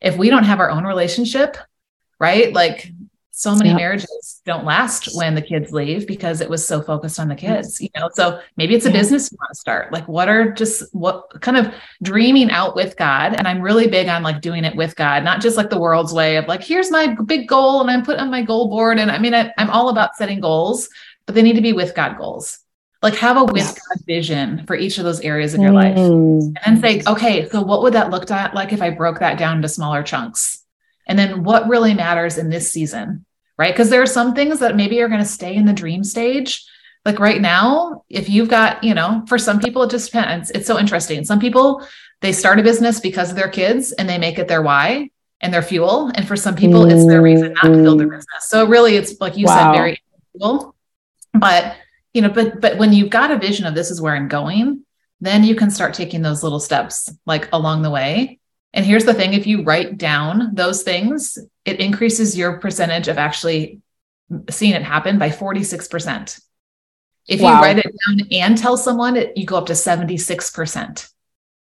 if 0.00 0.16
we 0.16 0.30
don't 0.30 0.44
have 0.44 0.60
our 0.60 0.70
own 0.70 0.84
relationship, 0.84 1.56
right? 2.20 2.52
Like 2.52 2.90
so 3.40 3.54
many 3.54 3.70
yep. 3.70 3.78
marriages 3.78 4.42
don't 4.44 4.64
last 4.64 5.08
when 5.14 5.34
the 5.34 5.40
kids 5.42 5.72
leave 5.72 6.06
because 6.06 6.40
it 6.40 6.50
was 6.50 6.66
so 6.66 6.82
focused 6.82 7.18
on 7.18 7.28
the 7.28 7.34
kids 7.34 7.80
you 7.80 7.88
know? 7.96 8.10
So 8.12 8.40
maybe 8.56 8.74
it's 8.74 8.86
a 8.86 8.90
yeah. 8.90 8.96
business 8.96 9.32
you 9.32 9.38
want 9.40 9.50
to 9.54 9.58
start. 9.58 9.92
Like 9.92 10.06
what 10.08 10.28
are 10.28 10.50
just 10.52 10.94
what 10.94 11.40
kind 11.40 11.56
of 11.56 11.72
dreaming 12.02 12.50
out 12.50 12.76
with 12.76 12.96
god 12.96 13.34
and 13.34 13.46
i'm 13.46 13.60
really 13.60 13.86
big 13.86 14.08
on 14.08 14.22
like 14.22 14.40
doing 14.40 14.64
it 14.64 14.76
with 14.76 14.94
god 14.96 15.24
not 15.24 15.40
just 15.40 15.56
like 15.56 15.70
the 15.70 15.78
world's 15.78 16.12
way 16.12 16.36
of 16.36 16.46
like 16.46 16.62
here's 16.62 16.90
my 16.90 17.14
big 17.24 17.48
goal 17.48 17.80
and 17.80 17.90
i'm 17.90 18.04
put 18.04 18.18
on 18.18 18.30
my 18.30 18.42
goal 18.42 18.68
board 18.68 18.98
and 18.98 19.10
i 19.10 19.18
mean 19.18 19.34
I, 19.34 19.52
am 19.56 19.70
all 19.70 19.88
about 19.88 20.16
setting 20.16 20.40
goals 20.40 20.88
but 21.26 21.34
they 21.34 21.42
need 21.42 21.56
to 21.56 21.62
be 21.62 21.72
with 21.72 21.94
god 21.94 22.18
goals. 22.18 22.58
Like 23.02 23.14
have 23.14 23.38
a 23.38 23.44
with 23.44 23.66
god 23.66 24.04
vision 24.06 24.66
for 24.66 24.76
each 24.76 24.98
of 24.98 25.04
those 25.04 25.20
areas 25.20 25.54
of 25.54 25.62
your 25.62 25.70
mm. 25.70 25.74
life 25.74 25.96
and 25.96 26.58
then 26.64 26.80
say 26.82 27.02
okay 27.10 27.48
so 27.48 27.62
what 27.62 27.82
would 27.82 27.94
that 27.94 28.10
look 28.10 28.28
like 28.28 28.72
if 28.74 28.82
i 28.82 28.90
broke 28.90 29.20
that 29.20 29.38
down 29.38 29.56
into 29.56 29.68
smaller 29.68 30.02
chunks? 30.02 30.58
And 31.06 31.18
then 31.18 31.42
what 31.42 31.66
really 31.66 31.94
matters 31.94 32.36
in 32.36 32.50
this 32.50 32.70
season 32.70 33.24
right? 33.60 33.74
Because 33.74 33.90
there 33.90 34.00
are 34.00 34.06
some 34.06 34.34
things 34.34 34.58
that 34.60 34.74
maybe 34.74 35.02
are 35.02 35.08
going 35.08 35.20
to 35.20 35.26
stay 35.26 35.54
in 35.54 35.66
the 35.66 35.74
dream 35.74 36.02
stage. 36.02 36.64
Like 37.04 37.18
right 37.18 37.42
now, 37.42 38.04
if 38.08 38.26
you've 38.30 38.48
got, 38.48 38.82
you 38.82 38.94
know, 38.94 39.22
for 39.28 39.36
some 39.36 39.60
people, 39.60 39.82
it 39.82 39.90
just 39.90 40.10
depends. 40.10 40.50
It's 40.50 40.66
so 40.66 40.78
interesting. 40.78 41.26
Some 41.26 41.40
people, 41.40 41.86
they 42.22 42.32
start 42.32 42.58
a 42.58 42.62
business 42.62 43.00
because 43.00 43.28
of 43.28 43.36
their 43.36 43.50
kids 43.50 43.92
and 43.92 44.08
they 44.08 44.16
make 44.16 44.38
it 44.38 44.48
their 44.48 44.62
why 44.62 45.10
and 45.42 45.52
their 45.52 45.60
fuel. 45.60 46.10
And 46.14 46.26
for 46.26 46.36
some 46.36 46.56
people, 46.56 46.86
it's 46.90 47.06
their 47.06 47.20
reason 47.20 47.52
not 47.52 47.64
to 47.64 47.82
build 47.82 48.00
their 48.00 48.06
mm. 48.06 48.16
business. 48.16 48.48
So 48.48 48.66
really, 48.66 48.96
it's 48.96 49.20
like 49.20 49.36
you 49.36 49.44
wow. 49.44 49.72
said, 49.72 49.78
very 49.78 50.02
cool. 50.40 50.74
But, 51.34 51.76
you 52.14 52.22
know, 52.22 52.30
but, 52.30 52.62
but 52.62 52.78
when 52.78 52.94
you've 52.94 53.10
got 53.10 53.30
a 53.30 53.36
vision 53.36 53.66
of 53.66 53.74
this 53.74 53.90
is 53.90 54.00
where 54.00 54.16
I'm 54.16 54.28
going, 54.28 54.86
then 55.20 55.44
you 55.44 55.54
can 55.54 55.70
start 55.70 55.92
taking 55.92 56.22
those 56.22 56.42
little 56.42 56.60
steps 56.60 57.12
like 57.26 57.50
along 57.52 57.82
the 57.82 57.90
way 57.90 58.39
and 58.72 58.86
here's 58.86 59.04
the 59.04 59.14
thing 59.14 59.34
if 59.34 59.46
you 59.46 59.62
write 59.62 59.98
down 59.98 60.54
those 60.54 60.82
things, 60.82 61.38
it 61.64 61.80
increases 61.80 62.38
your 62.38 62.58
percentage 62.58 63.08
of 63.08 63.18
actually 63.18 63.80
seeing 64.48 64.74
it 64.74 64.82
happen 64.82 65.18
by 65.18 65.28
46%. 65.30 66.40
If 67.26 67.40
wow. 67.40 67.56
you 67.56 67.62
write 67.62 67.78
it 67.78 67.94
down 68.06 68.28
and 68.32 68.56
tell 68.56 68.76
someone, 68.76 69.16
it, 69.16 69.36
you 69.36 69.44
go 69.44 69.56
up 69.56 69.66
to 69.66 69.72
76%. 69.72 71.12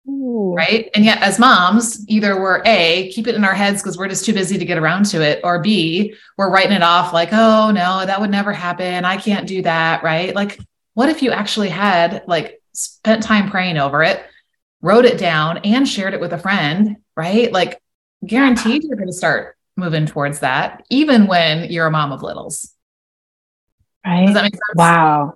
Ooh. 0.08 0.54
Right. 0.56 0.90
And 0.94 1.04
yet, 1.04 1.22
as 1.22 1.40
moms, 1.40 2.08
either 2.08 2.40
we're 2.40 2.62
A, 2.66 3.12
keep 3.12 3.28
it 3.28 3.36
in 3.36 3.44
our 3.44 3.56
heads 3.56 3.82
because 3.82 3.98
we're 3.98 4.08
just 4.08 4.26
too 4.26 4.34
busy 4.34 4.58
to 4.58 4.66
get 4.66 4.78
around 4.78 5.06
to 5.08 5.22
it, 5.22 5.42
or 5.44 5.62
B, 5.62 6.14
we're 6.38 6.52
writing 6.52 6.74
it 6.74 6.84
off 6.84 7.12
like, 7.12 7.30
oh, 7.32 7.72
no, 7.72 8.06
that 8.06 8.22
would 8.22 8.30
never 8.30 8.54
happen. 8.54 9.04
I 9.04 9.18
can't 9.18 9.48
do 9.48 9.64
that. 9.64 10.04
Right. 10.04 10.36
Like, 10.36 10.60
what 10.94 11.10
if 11.10 11.24
you 11.24 11.32
actually 11.32 11.70
had 11.70 12.24
like 12.28 12.62
spent 12.74 13.24
time 13.24 13.50
praying 13.50 13.78
over 13.78 14.04
it? 14.04 14.24
Wrote 14.86 15.04
it 15.06 15.18
down 15.18 15.58
and 15.64 15.88
shared 15.88 16.14
it 16.14 16.20
with 16.20 16.32
a 16.32 16.38
friend, 16.38 16.98
right? 17.18 17.52
Like 17.52 17.82
guaranteed 18.24 18.84
you're 18.84 18.98
going 18.98 19.08
to 19.08 19.14
start 19.14 19.58
moving 19.76 20.06
towards 20.06 20.40
that, 20.40 20.86
even 20.92 21.26
when 21.26 21.72
you're 21.72 21.88
a 21.88 21.92
mom 21.92 22.12
of 22.12 22.22
littles. 22.22 22.72
Right. 24.06 24.28
Does 24.28 24.36
that 24.36 24.44
make 24.44 24.54
sense? 24.54 24.76
Wow. 24.76 25.34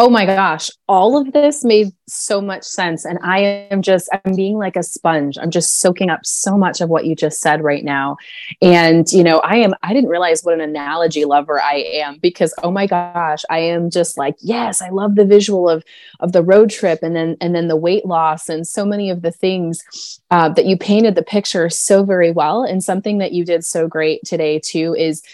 Oh 0.00 0.08
my 0.08 0.26
gosh, 0.26 0.70
all 0.86 1.16
of 1.16 1.32
this 1.32 1.64
made 1.64 1.88
so 2.06 2.40
much 2.40 2.62
sense. 2.62 3.04
And 3.04 3.18
I 3.20 3.40
am 3.72 3.82
just, 3.82 4.08
I'm 4.12 4.36
being 4.36 4.56
like 4.56 4.76
a 4.76 4.82
sponge. 4.84 5.36
I'm 5.36 5.50
just 5.50 5.80
soaking 5.80 6.08
up 6.08 6.24
so 6.24 6.56
much 6.56 6.80
of 6.80 6.88
what 6.88 7.04
you 7.04 7.16
just 7.16 7.40
said 7.40 7.64
right 7.64 7.84
now. 7.84 8.16
And, 8.62 9.10
you 9.10 9.24
know, 9.24 9.40
I 9.40 9.56
am, 9.56 9.74
I 9.82 9.92
didn't 9.92 10.10
realize 10.10 10.42
what 10.44 10.54
an 10.54 10.60
analogy 10.60 11.24
lover 11.24 11.60
I 11.60 11.78
am 11.94 12.18
because, 12.18 12.54
oh 12.62 12.70
my 12.70 12.86
gosh, 12.86 13.42
I 13.50 13.58
am 13.58 13.90
just 13.90 14.16
like, 14.16 14.36
yes, 14.38 14.80
I 14.80 14.90
love 14.90 15.16
the 15.16 15.24
visual 15.24 15.68
of, 15.68 15.82
of 16.20 16.30
the 16.30 16.44
road 16.44 16.70
trip 16.70 17.00
and 17.02 17.16
then, 17.16 17.36
and 17.40 17.52
then 17.52 17.66
the 17.66 17.74
weight 17.74 18.06
loss 18.06 18.48
and 18.48 18.68
so 18.68 18.86
many 18.86 19.10
of 19.10 19.22
the 19.22 19.32
things 19.32 20.20
uh, 20.30 20.48
that 20.50 20.66
you 20.66 20.76
painted 20.76 21.16
the 21.16 21.24
picture 21.24 21.68
so 21.68 22.04
very 22.04 22.30
well. 22.30 22.62
And 22.62 22.84
something 22.84 23.18
that 23.18 23.32
you 23.32 23.44
did 23.44 23.64
so 23.64 23.88
great 23.88 24.20
today 24.24 24.60
too 24.60 24.94
is 24.96 25.24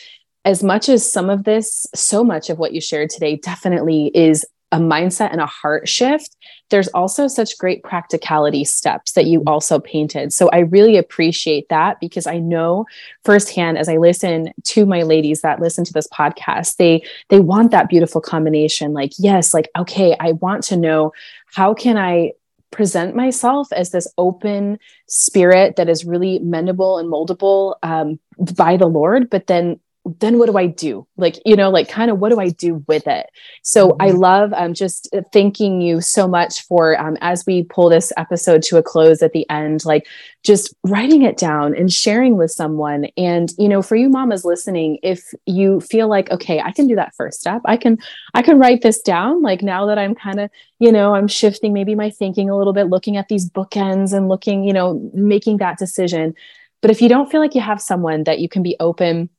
as 0.46 0.62
much 0.62 0.88
as 0.88 1.10
some 1.10 1.30
of 1.30 1.44
this, 1.44 1.86
so 1.94 2.22
much 2.22 2.50
of 2.50 2.58
what 2.58 2.72
you 2.72 2.80
shared 2.80 3.08
today 3.08 3.36
definitely 3.36 4.10
is 4.14 4.44
a 4.72 4.78
mindset 4.78 5.30
and 5.30 5.40
a 5.40 5.46
heart 5.46 5.88
shift, 5.88 6.36
there's 6.70 6.88
also 6.88 7.28
such 7.28 7.58
great 7.58 7.82
practicality 7.82 8.64
steps 8.64 9.12
that 9.12 9.26
you 9.26 9.42
also 9.46 9.78
painted. 9.78 10.32
So 10.32 10.48
I 10.50 10.60
really 10.60 10.96
appreciate 10.96 11.68
that 11.68 12.00
because 12.00 12.26
I 12.26 12.38
know 12.38 12.86
firsthand 13.24 13.78
as 13.78 13.88
I 13.88 13.98
listen 13.98 14.52
to 14.64 14.86
my 14.86 15.02
ladies 15.02 15.42
that 15.42 15.60
listen 15.60 15.84
to 15.84 15.92
this 15.92 16.08
podcast, 16.08 16.76
they 16.76 17.04
they 17.28 17.40
want 17.40 17.70
that 17.70 17.88
beautiful 17.88 18.20
combination 18.20 18.92
like 18.92 19.12
yes, 19.18 19.54
like 19.54 19.68
okay, 19.78 20.16
I 20.18 20.32
want 20.32 20.64
to 20.64 20.76
know 20.76 21.12
how 21.46 21.74
can 21.74 21.96
I 21.96 22.32
present 22.74 23.14
myself 23.14 23.72
as 23.72 23.90
this 23.90 24.12
open 24.18 24.80
spirit 25.06 25.76
that 25.76 25.88
is 25.88 26.04
really 26.04 26.40
mendable 26.40 26.98
and 26.98 27.08
moldable 27.08 27.76
um, 27.84 28.18
by 28.56 28.76
the 28.76 28.88
Lord, 28.88 29.30
but 29.30 29.46
then 29.46 29.78
then 30.04 30.38
what 30.38 30.50
do 30.50 30.58
I 30.58 30.66
do? 30.66 31.06
Like, 31.16 31.40
you 31.46 31.56
know, 31.56 31.70
like 31.70 31.88
kind 31.88 32.10
of 32.10 32.18
what 32.18 32.30
do 32.30 32.38
I 32.38 32.50
do 32.50 32.84
with 32.86 33.06
it? 33.06 33.26
So 33.62 33.88
mm-hmm. 33.88 34.02
I 34.02 34.10
love 34.10 34.52
um, 34.52 34.74
just 34.74 35.08
uh, 35.14 35.22
thanking 35.32 35.80
you 35.80 36.02
so 36.02 36.28
much 36.28 36.62
for 36.66 37.00
um, 37.00 37.16
as 37.22 37.44
we 37.46 37.62
pull 37.62 37.88
this 37.88 38.12
episode 38.18 38.62
to 38.64 38.76
a 38.76 38.82
close 38.82 39.22
at 39.22 39.32
the 39.32 39.48
end, 39.48 39.84
like 39.86 40.06
just 40.42 40.74
writing 40.84 41.22
it 41.22 41.38
down 41.38 41.74
and 41.74 41.90
sharing 41.90 42.36
with 42.36 42.50
someone. 42.50 43.06
And, 43.16 43.50
you 43.58 43.66
know, 43.66 43.80
for 43.80 43.96
you 43.96 44.10
mamas 44.10 44.44
listening, 44.44 44.98
if 45.02 45.32
you 45.46 45.80
feel 45.80 46.06
like, 46.06 46.30
okay, 46.30 46.60
I 46.60 46.70
can 46.70 46.86
do 46.86 46.96
that 46.96 47.14
first 47.14 47.40
step, 47.40 47.62
I 47.64 47.78
can, 47.78 47.98
I 48.34 48.42
can 48.42 48.58
write 48.58 48.82
this 48.82 49.00
down. 49.00 49.40
Like 49.40 49.62
now 49.62 49.86
that 49.86 49.98
I'm 49.98 50.14
kind 50.14 50.38
of, 50.38 50.50
you 50.80 50.92
know, 50.92 51.14
I'm 51.14 51.28
shifting 51.28 51.72
maybe 51.72 51.94
my 51.94 52.10
thinking 52.10 52.50
a 52.50 52.56
little 52.56 52.74
bit, 52.74 52.88
looking 52.88 53.16
at 53.16 53.28
these 53.28 53.48
bookends 53.48 54.12
and 54.12 54.28
looking, 54.28 54.64
you 54.64 54.74
know, 54.74 55.10
making 55.14 55.58
that 55.58 55.78
decision. 55.78 56.34
But 56.82 56.90
if 56.90 57.00
you 57.00 57.08
don't 57.08 57.30
feel 57.30 57.40
like 57.40 57.54
you 57.54 57.62
have 57.62 57.80
someone 57.80 58.24
that 58.24 58.40
you 58.40 58.50
can 58.50 58.62
be 58.62 58.76
open 58.78 59.30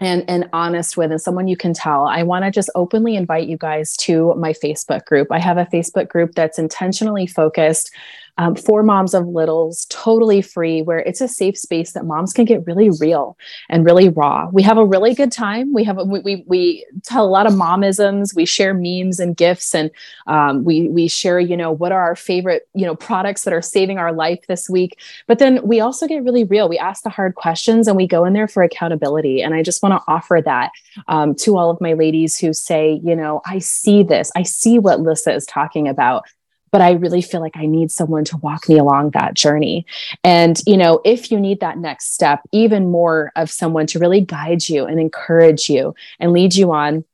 and 0.00 0.24
and 0.28 0.48
honest 0.52 0.96
with 0.96 1.10
and 1.10 1.20
someone 1.20 1.48
you 1.48 1.56
can 1.56 1.72
tell 1.72 2.06
i 2.06 2.22
want 2.22 2.44
to 2.44 2.50
just 2.50 2.70
openly 2.74 3.16
invite 3.16 3.48
you 3.48 3.56
guys 3.56 3.96
to 3.96 4.34
my 4.34 4.52
facebook 4.52 5.04
group. 5.04 5.28
I 5.30 5.38
have 5.38 5.58
a 5.58 5.66
facebook 5.66 6.08
group 6.08 6.34
that's 6.34 6.58
intentionally 6.58 7.26
focused 7.26 7.92
um, 8.38 8.54
for 8.54 8.82
moms 8.82 9.14
of 9.14 9.26
littles, 9.26 9.86
totally 9.90 10.40
free, 10.40 10.80
where 10.80 11.00
it's 11.00 11.20
a 11.20 11.28
safe 11.28 11.58
space 11.58 11.92
that 11.92 12.06
moms 12.06 12.32
can 12.32 12.44
get 12.44 12.64
really 12.66 12.88
real 13.00 13.36
and 13.68 13.84
really 13.84 14.08
raw. 14.08 14.48
We 14.52 14.62
have 14.62 14.78
a 14.78 14.84
really 14.84 15.12
good 15.12 15.32
time. 15.32 15.74
We 15.74 15.82
have 15.84 15.98
a, 15.98 16.04
we, 16.04 16.20
we, 16.20 16.44
we 16.46 16.86
tell 17.02 17.24
a 17.24 17.28
lot 17.28 17.46
of 17.46 17.52
momisms. 17.52 18.34
We 18.34 18.46
share 18.46 18.74
memes 18.74 19.18
and 19.18 19.36
gifts, 19.36 19.74
and 19.74 19.90
um, 20.28 20.64
we 20.64 20.88
we 20.88 21.08
share 21.08 21.40
you 21.40 21.56
know 21.56 21.72
what 21.72 21.90
are 21.90 22.00
our 22.00 22.16
favorite 22.16 22.68
you 22.74 22.86
know 22.86 22.94
products 22.94 23.42
that 23.42 23.52
are 23.52 23.62
saving 23.62 23.98
our 23.98 24.12
life 24.12 24.46
this 24.46 24.70
week. 24.70 25.00
But 25.26 25.40
then 25.40 25.60
we 25.66 25.80
also 25.80 26.06
get 26.06 26.22
really 26.22 26.44
real. 26.44 26.68
We 26.68 26.78
ask 26.78 27.02
the 27.02 27.10
hard 27.10 27.34
questions, 27.34 27.88
and 27.88 27.96
we 27.96 28.06
go 28.06 28.24
in 28.24 28.32
there 28.32 28.48
for 28.48 28.62
accountability. 28.62 29.42
And 29.42 29.52
I 29.54 29.62
just 29.64 29.82
want 29.82 29.94
to 29.94 30.04
offer 30.06 30.40
that 30.44 30.70
um, 31.08 31.34
to 31.36 31.56
all 31.56 31.70
of 31.70 31.80
my 31.80 31.94
ladies 31.94 32.38
who 32.38 32.52
say, 32.52 33.00
you 33.02 33.16
know, 33.16 33.40
I 33.44 33.58
see 33.58 34.04
this. 34.04 34.30
I 34.36 34.44
see 34.44 34.78
what 34.78 35.00
Lissa 35.00 35.34
is 35.34 35.44
talking 35.44 35.88
about 35.88 36.24
but 36.70 36.80
I 36.80 36.92
really 36.92 37.22
feel 37.22 37.40
like 37.40 37.56
I 37.56 37.66
need 37.66 37.90
someone 37.90 38.24
to 38.26 38.36
walk 38.38 38.68
me 38.68 38.78
along 38.78 39.10
that 39.10 39.34
journey. 39.34 39.86
And, 40.24 40.60
you 40.66 40.76
know, 40.76 41.00
if 41.04 41.30
you 41.30 41.40
need 41.40 41.60
that 41.60 41.78
next 41.78 42.14
step, 42.14 42.40
even 42.52 42.90
more 42.90 43.32
of 43.36 43.50
someone 43.50 43.86
to 43.88 43.98
really 43.98 44.20
guide 44.20 44.68
you 44.68 44.84
and 44.84 45.00
encourage 45.00 45.68
you 45.68 45.94
and 46.20 46.32
lead 46.32 46.54
you 46.54 46.72
on. 46.72 47.04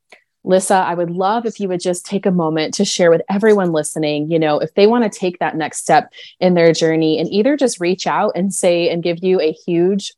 Lissa, 0.43 0.75
I 0.75 0.93
would 0.93 1.09
love 1.09 1.47
if 1.47 1.59
you 1.59 1.67
would 1.69 1.79
just 1.79 2.05
take 2.05 2.27
a 2.27 2.31
moment 2.31 2.75
to 2.75 2.85
share 2.85 3.09
with 3.09 3.23
everyone 3.29 3.71
listening, 3.71 4.29
you 4.29 4.37
know, 4.37 4.59
if 4.59 4.71
they 4.75 4.85
want 4.85 5.11
to 5.11 5.19
take 5.19 5.39
that 5.39 5.57
next 5.57 5.79
step 5.79 6.13
in 6.39 6.53
their 6.53 6.71
journey 6.71 7.19
and 7.19 7.27
either 7.31 7.57
just 7.57 7.79
reach 7.79 8.05
out 8.05 8.33
and 8.35 8.53
say 8.53 8.89
and 8.89 9.01
give 9.01 9.23
you 9.23 9.41
a 9.41 9.51
huge 9.51 10.13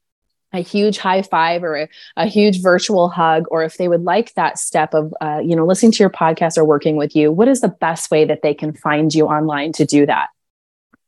a 0.54 0.60
huge 0.60 0.98
high 0.98 1.22
five 1.22 1.64
or 1.64 1.76
a, 1.76 1.90
a, 2.16 2.26
huge 2.26 2.62
virtual 2.62 3.10
hug 3.10 3.46
or 3.52 3.64
if 3.64 3.78
they 3.78 3.88
would 3.88 4.04
like 4.04 4.34
that 4.36 4.58
step 4.58 4.94
of 4.94 5.14
uh, 5.22 5.40
you 5.44 5.56
know 5.56 5.66
listening 5.66 5.92
to 5.92 6.00
your 6.00 6.10
podcast 6.10 6.58
or 6.58 6.66
working 6.66 6.96
with 6.96 7.16
you 7.16 7.32
what 7.32 7.48
is 7.48 7.62
the 7.62 7.68
best 7.68 8.12
way 8.12 8.26
that 8.26 8.42
they 8.42 8.54
can 8.54 8.74
find 8.74 9.14
you 9.14 9.28
online 9.28 9.72
to 9.74 9.86
do 9.86 10.06
that? 10.06 10.30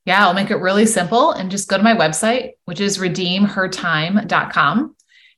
Yeah 0.06 0.26
i'll 0.26 0.34
make 0.34 0.52
it 0.52 0.58
really 0.58 0.86
simple 0.86 1.32
and 1.32 1.52
just 1.52 1.70
go 1.70 1.78
to 1.78 1.84
my 1.84 1.96
website 1.96 2.52
which 2.66 2.80
is 2.80 2.98
redeemhertime.com 2.98 4.96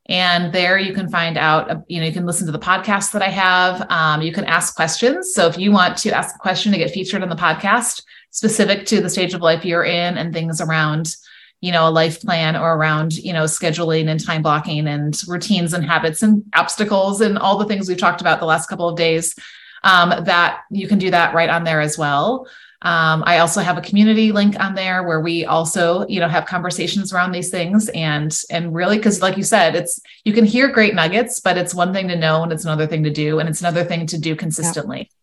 and 0.07 0.51
there 0.51 0.77
you 0.77 0.93
can 0.93 1.09
find 1.09 1.37
out 1.37 1.69
uh, 1.69 1.79
you 1.87 1.99
know 1.99 2.05
you 2.05 2.11
can 2.11 2.25
listen 2.25 2.45
to 2.45 2.51
the 2.51 2.59
podcast 2.59 3.11
that 3.11 3.21
i 3.21 3.29
have. 3.29 3.85
Um, 3.89 4.21
you 4.21 4.31
can 4.31 4.45
ask 4.45 4.75
questions. 4.75 5.33
So 5.33 5.47
if 5.47 5.57
you 5.57 5.71
want 5.71 5.97
to 5.99 6.11
ask 6.11 6.35
a 6.35 6.39
question 6.39 6.71
to 6.71 6.77
get 6.77 6.91
featured 6.91 7.21
on 7.21 7.29
the 7.29 7.35
podcast 7.35 8.03
specific 8.31 8.85
to 8.87 9.01
the 9.01 9.09
stage 9.09 9.33
of 9.33 9.41
life 9.41 9.63
you're 9.63 9.83
in 9.83 10.17
and 10.17 10.33
things 10.33 10.59
around 10.59 11.15
you 11.61 11.71
know 11.71 11.87
a 11.87 11.91
life 11.91 12.21
plan 12.21 12.55
or 12.55 12.75
around 12.75 13.13
you 13.13 13.33
know 13.33 13.45
scheduling 13.45 14.09
and 14.09 14.23
time 14.23 14.41
blocking 14.41 14.87
and 14.87 15.21
routines 15.27 15.73
and 15.73 15.85
habits 15.85 16.21
and 16.21 16.43
obstacles 16.55 17.21
and 17.21 17.37
all 17.37 17.57
the 17.57 17.65
things 17.65 17.87
we've 17.87 17.97
talked 17.97 18.21
about 18.21 18.39
the 18.39 18.45
last 18.45 18.67
couple 18.67 18.89
of 18.89 18.97
days 18.97 19.35
um, 19.83 20.09
that 20.25 20.61
you 20.69 20.87
can 20.87 20.99
do 20.99 21.09
that 21.11 21.33
right 21.33 21.49
on 21.49 21.63
there 21.63 21.81
as 21.81 21.97
well 21.97 22.47
um, 22.83 23.23
I 23.27 23.37
also 23.39 23.61
have 23.61 23.77
a 23.77 23.81
community 23.81 24.31
link 24.31 24.59
on 24.59 24.73
there 24.73 25.03
where 25.03 25.19
we 25.19 25.45
also, 25.45 26.07
you 26.07 26.19
know, 26.19 26.27
have 26.27 26.47
conversations 26.47 27.13
around 27.13 27.31
these 27.31 27.51
things 27.51 27.89
and 27.89 28.35
and 28.49 28.73
really 28.73 28.97
because 28.97 29.21
like 29.21 29.37
you 29.37 29.43
said, 29.43 29.75
it's 29.75 29.99
you 30.23 30.33
can 30.33 30.45
hear 30.45 30.67
great 30.67 30.95
nuggets, 30.95 31.39
but 31.39 31.57
it's 31.57 31.75
one 31.75 31.93
thing 31.93 32.07
to 32.07 32.15
know 32.15 32.41
and 32.41 32.51
it's 32.51 32.65
another 32.65 32.87
thing 32.87 33.03
to 33.03 33.11
do 33.11 33.37
and 33.37 33.47
it's 33.47 33.61
another 33.61 33.83
thing 33.83 34.07
to 34.07 34.17
do 34.17 34.35
consistently. 34.35 34.97
Yeah. 35.11 35.20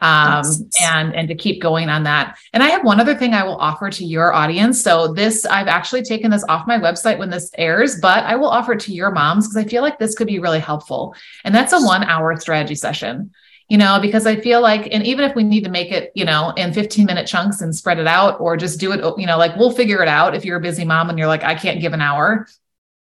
Um, 0.00 0.44
yes. 0.44 0.62
and 0.82 1.14
and 1.14 1.26
to 1.28 1.34
keep 1.34 1.60
going 1.60 1.88
on 1.88 2.04
that. 2.04 2.38
And 2.52 2.62
I 2.62 2.68
have 2.68 2.84
one 2.84 3.00
other 3.00 3.16
thing 3.16 3.34
I 3.34 3.42
will 3.42 3.56
offer 3.56 3.90
to 3.90 4.04
your 4.04 4.32
audience. 4.32 4.80
So 4.80 5.12
this 5.12 5.44
I've 5.44 5.66
actually 5.66 6.02
taken 6.02 6.30
this 6.30 6.44
off 6.48 6.68
my 6.68 6.78
website 6.78 7.18
when 7.18 7.30
this 7.30 7.50
airs, 7.58 7.98
but 8.00 8.24
I 8.24 8.36
will 8.36 8.48
offer 8.48 8.74
it 8.74 8.80
to 8.80 8.92
your 8.92 9.10
moms 9.10 9.48
because 9.48 9.56
I 9.56 9.68
feel 9.68 9.82
like 9.82 9.98
this 9.98 10.14
could 10.14 10.28
be 10.28 10.38
really 10.38 10.60
helpful. 10.60 11.14
And 11.44 11.54
that's 11.54 11.72
a 11.72 11.80
one 11.80 12.04
hour 12.04 12.36
strategy 12.36 12.76
session 12.76 13.32
you 13.68 13.76
know, 13.76 13.98
because 14.00 14.26
I 14.26 14.40
feel 14.40 14.62
like, 14.62 14.88
and 14.92 15.06
even 15.06 15.26
if 15.26 15.36
we 15.36 15.44
need 15.44 15.64
to 15.64 15.70
make 15.70 15.92
it, 15.92 16.10
you 16.14 16.24
know, 16.24 16.52
in 16.56 16.72
15 16.72 17.04
minute 17.04 17.26
chunks 17.26 17.60
and 17.60 17.74
spread 17.74 17.98
it 17.98 18.06
out 18.06 18.40
or 18.40 18.56
just 18.56 18.80
do 18.80 18.92
it, 18.92 19.04
you 19.18 19.26
know, 19.26 19.36
like 19.36 19.56
we'll 19.56 19.70
figure 19.70 20.02
it 20.02 20.08
out 20.08 20.34
if 20.34 20.44
you're 20.44 20.56
a 20.56 20.60
busy 20.60 20.86
mom 20.86 21.10
and 21.10 21.18
you're 21.18 21.28
like, 21.28 21.44
I 21.44 21.54
can't 21.54 21.80
give 21.80 21.92
an 21.92 22.00
hour. 22.00 22.48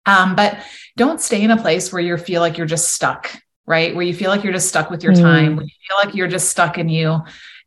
Um, 0.07 0.35
but 0.35 0.59
don't 0.97 1.21
stay 1.21 1.43
in 1.43 1.51
a 1.51 1.61
place 1.61 1.93
where 1.93 2.01
you 2.01 2.17
feel 2.17 2.41
like 2.41 2.57
you're 2.57 2.67
just 2.67 2.91
stuck, 2.91 3.31
right? 3.67 3.95
Where 3.95 4.05
you 4.05 4.15
feel 4.15 4.31
like 4.31 4.45
you're 4.45 4.53
just 4.53 4.69
stuck 4.69 4.91
with 4.91 5.03
your 5.03 5.13
mm. 5.13 5.21
time, 5.21 5.57
where 5.57 5.65
you 5.65 5.73
feel 5.89 5.97
like 6.05 6.15
you're 6.15 6.29
just 6.29 6.51
stuck 6.51 6.79
and 6.79 6.91
you 6.91 7.21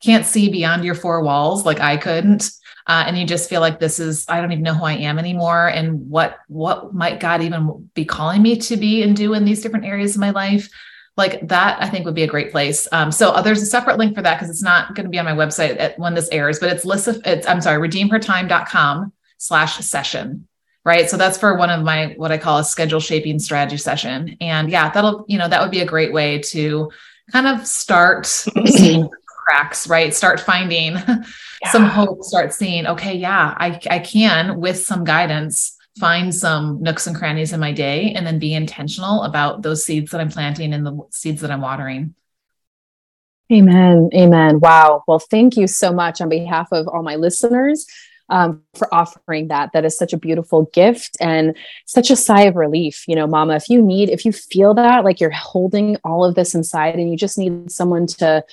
can't 0.04 0.26
see 0.26 0.50
beyond 0.50 0.86
your 0.86 0.96
four 0.96 1.22
walls 1.22 1.66
like 1.66 1.80
I 1.80 1.98
couldn't. 1.98 2.52
Uh, 2.88 3.04
and 3.06 3.20
you 3.20 3.26
just 3.26 3.48
feel 3.48 3.62
like 3.62 3.80
this 3.80 4.00
is 4.00 4.26
i 4.30 4.42
don't 4.42 4.52
even 4.52 4.64
know 4.64 4.74
who 4.74 4.84
i 4.84 4.94
am 4.94 5.20
anymore 5.20 5.68
and 5.68 6.10
what 6.10 6.40
what 6.48 6.92
might 6.92 7.20
god 7.20 7.40
even 7.40 7.88
be 7.94 8.04
calling 8.04 8.42
me 8.42 8.58
to 8.58 8.76
be 8.76 9.04
and 9.04 9.16
do 9.16 9.36
in 9.36 9.46
these 9.46 9.62
different 9.62 9.86
areas 9.86 10.16
of 10.16 10.20
my 10.20 10.32
life 10.32 10.68
like 11.16 11.48
that 11.48 11.80
i 11.84 11.88
think 11.88 12.04
would 12.04 12.16
be 12.16 12.24
a 12.24 12.28
great 12.28 12.50
place 12.50 12.88
um, 12.92 13.12
so 13.12 13.30
uh, 13.30 13.44
there's 13.44 13.62
a 13.62 13.66
separate 13.68 14.00
link 14.00 14.16
for 14.16 14.24
that 14.24 14.40
because 14.40 14.50
it's 14.50 14.64
not 14.64 14.96
going 14.96 15.04
to 15.04 15.10
be 15.12 15.20
on 15.20 15.26
my 15.26 15.34
website 15.34 15.80
at, 15.80 16.00
when 16.00 16.16
this 16.16 16.30
airs 16.32 16.58
but 16.58 16.72
it's 16.72 16.84
list 16.84 17.08
of, 17.08 17.22
it's 17.26 17.46
i'm 17.46 17.62
sorry 17.62 17.88
redeemhertime.com 17.88 19.14
slash 19.38 19.78
session 19.86 20.48
right 20.86 21.10
so 21.10 21.18
that's 21.18 21.38
for 21.38 21.58
one 21.58 21.70
of 21.70 21.84
my 21.84 22.14
what 22.18 22.32
i 22.32 22.38
call 22.38 22.60
a 22.60 22.64
schedule 22.64 23.00
shaping 23.00 23.40
strategy 23.40 23.78
session 23.78 24.38
and 24.42 24.70
yeah 24.70 24.90
that'll 24.90 25.26
you 25.28 25.38
know 25.38 25.48
that 25.48 25.62
would 25.62 25.72
be 25.72 25.82
a 25.82 25.86
great 25.86 26.14
way 26.14 26.40
to 26.40 26.92
kind 27.32 27.48
of 27.48 27.66
start 27.66 28.26
seeing 28.66 29.10
cracks 29.26 29.88
right 29.88 30.14
start 30.14 30.40
finding 30.40 30.94
yeah. 30.94 31.72
some 31.72 31.86
hope 31.86 32.24
start 32.24 32.54
seeing 32.54 32.88
okay 32.88 33.16
yeah 33.16 33.56
i 33.58 33.80
i 33.90 34.00
can 34.00 34.60
with 34.60 34.78
some 34.78 35.04
guidance 35.04 35.78
find 36.00 36.34
some 36.34 36.82
nooks 36.82 37.06
and 37.08 37.16
crannies 37.16 37.54
in 37.54 37.60
my 37.60 37.72
day 37.72 38.14
and 38.14 38.26
then 38.26 38.40
be 38.40 38.54
intentional 38.54 39.24
about 39.24 39.62
those 39.62 39.84
seeds 39.84 40.12
that 40.12 40.22
I'm 40.22 40.30
planting 40.30 40.74
and 40.74 40.86
the 40.86 40.98
seeds 41.12 41.42
that 41.42 41.52
I'm 41.52 41.62
watering. 41.62 42.16
Amen. 43.52 44.10
Amen. 44.14 44.60
Wow. 44.60 45.04
Well, 45.08 45.20
thank 45.20 45.58
you 45.58 45.68
so 45.68 45.92
much 45.92 46.22
on 46.22 46.30
behalf 46.30 46.70
of 46.72 46.88
all 46.88 47.04
my 47.04 47.16
listeners 47.16 47.86
um, 48.30 48.62
for 48.76 48.94
offering 48.94 49.48
that. 49.48 49.72
That 49.74 49.86
is 49.86 49.98
such 49.98 50.14
a 50.14 50.18
beautiful 50.18 50.66
gift 50.74 51.18
and 51.20 51.56
such 51.86 52.10
a 52.10 52.16
sigh 52.16 52.44
of 52.44 52.56
relief. 52.56 53.04
You 53.08 53.16
know, 53.16 53.28
mama, 53.28 53.56
if 53.56 53.70
you 53.70 53.82
need, 53.82 54.10
if 54.10 54.26
you 54.26 54.32
feel 54.32 54.74
that 54.76 55.04
like 55.04 55.20
you're 55.20 55.30
holding 55.30 55.98
all 56.04 56.26
of 56.26 56.36
this 56.36 56.56
inside 56.56 56.96
and 56.96 57.10
you 57.10 57.18
just 57.18 57.38
need 57.38 57.72
someone 57.72 58.08
to 58.08 58.44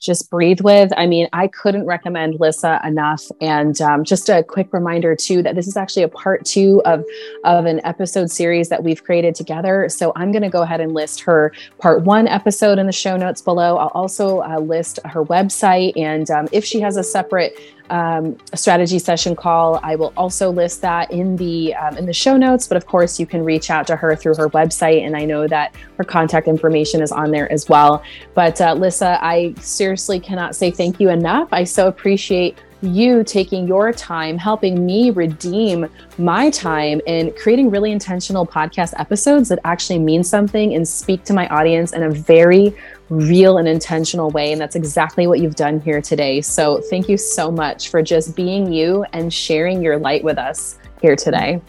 just 0.00 0.30
breathe 0.30 0.60
with. 0.60 0.92
I 0.96 1.06
mean, 1.06 1.28
I 1.32 1.48
couldn't 1.48 1.84
recommend 1.86 2.38
Lissa 2.38 2.80
enough. 2.84 3.24
And 3.40 3.80
um, 3.80 4.04
just 4.04 4.28
a 4.28 4.42
quick 4.42 4.72
reminder 4.72 5.16
too 5.16 5.42
that 5.42 5.54
this 5.54 5.66
is 5.66 5.76
actually 5.76 6.04
a 6.04 6.08
part 6.08 6.44
two 6.44 6.80
of 6.84 7.04
of 7.44 7.66
an 7.66 7.80
episode 7.84 8.30
series 8.30 8.68
that 8.68 8.82
we've 8.82 9.02
created 9.02 9.34
together. 9.34 9.88
So 9.88 10.12
I'm 10.16 10.30
going 10.32 10.42
to 10.42 10.48
go 10.48 10.62
ahead 10.62 10.80
and 10.80 10.94
list 10.94 11.20
her 11.22 11.52
part 11.78 12.02
one 12.02 12.28
episode 12.28 12.78
in 12.78 12.86
the 12.86 12.92
show 12.92 13.16
notes 13.16 13.42
below. 13.42 13.76
I'll 13.76 13.88
also 13.88 14.42
uh, 14.42 14.58
list 14.60 15.00
her 15.04 15.24
website 15.24 15.94
and 15.96 16.30
um, 16.30 16.48
if 16.52 16.64
she 16.64 16.80
has 16.80 16.96
a 16.96 17.02
separate 17.02 17.58
um, 17.90 18.36
strategy 18.54 18.98
session 18.98 19.34
call. 19.34 19.80
I 19.82 19.96
will 19.96 20.12
also 20.16 20.50
list 20.50 20.80
that 20.82 21.10
in 21.10 21.36
the 21.36 21.74
um, 21.74 21.96
in 21.96 22.06
the 22.06 22.12
show 22.12 22.36
notes. 22.36 22.66
But 22.66 22.76
of 22.76 22.86
course, 22.86 23.18
you 23.18 23.26
can 23.26 23.44
reach 23.44 23.70
out 23.70 23.86
to 23.88 23.96
her 23.96 24.14
through 24.16 24.36
her 24.36 24.48
website, 24.50 25.04
and 25.04 25.16
I 25.16 25.24
know 25.24 25.46
that 25.48 25.74
her 25.96 26.04
contact 26.04 26.48
information 26.48 27.02
is 27.02 27.12
on 27.12 27.30
there 27.30 27.50
as 27.52 27.68
well. 27.68 28.02
But 28.34 28.60
uh, 28.60 28.74
Lissa, 28.74 29.18
I 29.22 29.54
seriously 29.60 30.20
cannot 30.20 30.54
say 30.54 30.70
thank 30.70 31.00
you 31.00 31.10
enough. 31.10 31.48
I 31.52 31.64
so 31.64 31.88
appreciate 31.88 32.58
you 32.80 33.24
taking 33.24 33.66
your 33.66 33.92
time, 33.92 34.38
helping 34.38 34.86
me 34.86 35.10
redeem 35.10 35.88
my 36.16 36.50
time 36.50 37.00
in 37.06 37.32
creating 37.32 37.70
really 37.70 37.90
intentional 37.90 38.46
podcast 38.46 38.94
episodes 38.98 39.48
that 39.48 39.58
actually 39.64 39.98
mean 39.98 40.22
something 40.22 40.74
and 40.74 40.86
speak 40.86 41.24
to 41.24 41.32
my 41.32 41.48
audience 41.48 41.92
in 41.92 42.04
a 42.04 42.10
very 42.10 42.74
real 43.10 43.58
and 43.58 43.66
intentional 43.66 44.30
way. 44.30 44.52
And 44.52 44.60
that's 44.60 44.76
exactly 44.76 45.26
what 45.26 45.40
you've 45.40 45.56
done 45.56 45.80
here 45.80 46.00
today. 46.00 46.40
So 46.40 46.80
thank 46.90 47.08
you 47.08 47.16
so 47.16 47.50
much 47.50 47.88
for 47.88 48.02
just 48.02 48.36
being 48.36 48.72
you 48.72 49.04
and 49.12 49.32
sharing 49.32 49.82
your 49.82 49.98
light 49.98 50.24
with 50.24 50.38
us 50.38 50.78
here 51.00 51.16
today. 51.16 51.60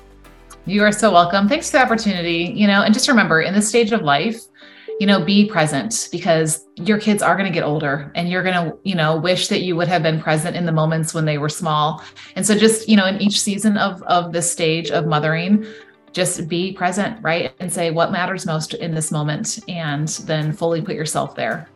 You 0.65 0.84
are 0.84 0.91
so 0.91 1.12
welcome. 1.12 1.47
Thanks 1.47 1.71
for 1.71 1.78
the 1.78 1.84
opportunity. 1.84 2.54
You 2.56 2.67
know, 2.67 2.84
and 2.84 2.93
just 2.93 3.08
remember 3.08 3.41
in 3.41 3.54
this 3.54 3.67
stage 3.67 3.91
of 3.91 4.02
life, 4.02 4.41
you 4.99 5.08
know, 5.08 5.23
be 5.23 5.45
present 5.45 6.10
because 6.12 6.67
your 6.75 6.99
kids 6.99 7.23
are 7.23 7.36
going 7.36 7.47
to 7.47 7.54
get 7.54 7.63
older 7.63 8.12
and 8.15 8.30
you're 8.30 8.43
going 8.43 8.54
to, 8.54 8.78
you 8.84 8.95
know, 8.95 9.15
wish 9.15 9.47
that 9.47 9.62
you 9.62 9.78
would 9.78 9.88
have 9.88 10.04
been 10.04 10.19
present 10.19 10.58
in 10.58 10.65
the 10.65 10.73
moments 10.73 11.13
when 11.13 11.23
they 11.23 11.38
were 11.38 11.47
small. 11.47 12.04
And 12.36 12.45
so 12.45 12.54
just, 12.54 12.89
you 12.89 12.97
know, 12.97 13.06
in 13.06 13.21
each 13.21 13.39
season 13.39 13.78
of 13.78 14.04
of 14.04 14.34
this 14.34 14.52
stage 14.52 14.91
of 14.91 15.08
mothering, 15.08 15.65
just 16.13 16.48
be 16.48 16.74
present, 16.74 17.22
right? 17.24 17.54
And 17.60 17.72
say 17.72 17.91
what 17.91 18.12
matters 18.12 18.45
most 18.45 18.74
in 18.74 18.93
this 18.93 19.12
moment 19.12 19.60
and 19.67 20.08
then 20.08 20.54
fully 20.54 20.82
put 20.82 20.95
yourself 20.95 21.36
there. 21.36 21.67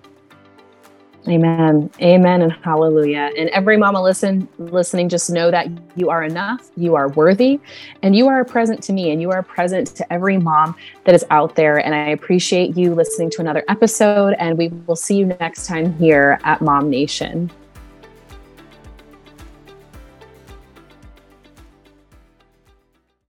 Amen. 1.28 1.90
Amen 2.02 2.42
and 2.42 2.52
hallelujah. 2.52 3.32
And 3.38 3.48
every 3.50 3.78
mama 3.78 4.02
listen 4.02 4.48
listening 4.58 5.08
just 5.08 5.30
know 5.30 5.52
that 5.52 5.68
you 5.96 6.10
are 6.10 6.24
enough, 6.24 6.70
you 6.76 6.96
are 6.96 7.08
worthy, 7.10 7.62
and 8.02 8.14
you 8.14 8.28
are 8.28 8.44
present 8.44 8.84
to 8.84 8.94
me 8.94 9.12
and 9.12 9.22
you 9.22 9.32
are 9.32 9.42
present 9.42 9.88
to 9.96 10.14
every 10.14 10.38
mom 10.38 10.76
that 11.06 11.16
is 11.16 11.24
out 11.30 11.56
there 11.56 11.78
and 11.78 11.96
I 11.96 12.10
appreciate 12.10 12.76
you 12.76 12.94
listening 12.94 13.30
to 13.32 13.42
another 13.42 13.64
episode 13.70 14.36
and 14.38 14.58
we 14.58 14.68
will 14.86 14.98
see 14.98 15.16
you 15.16 15.28
next 15.28 15.66
time 15.66 15.94
here 15.94 16.40
at 16.44 16.62
Mom 16.62 16.90
Nation. 16.90 17.50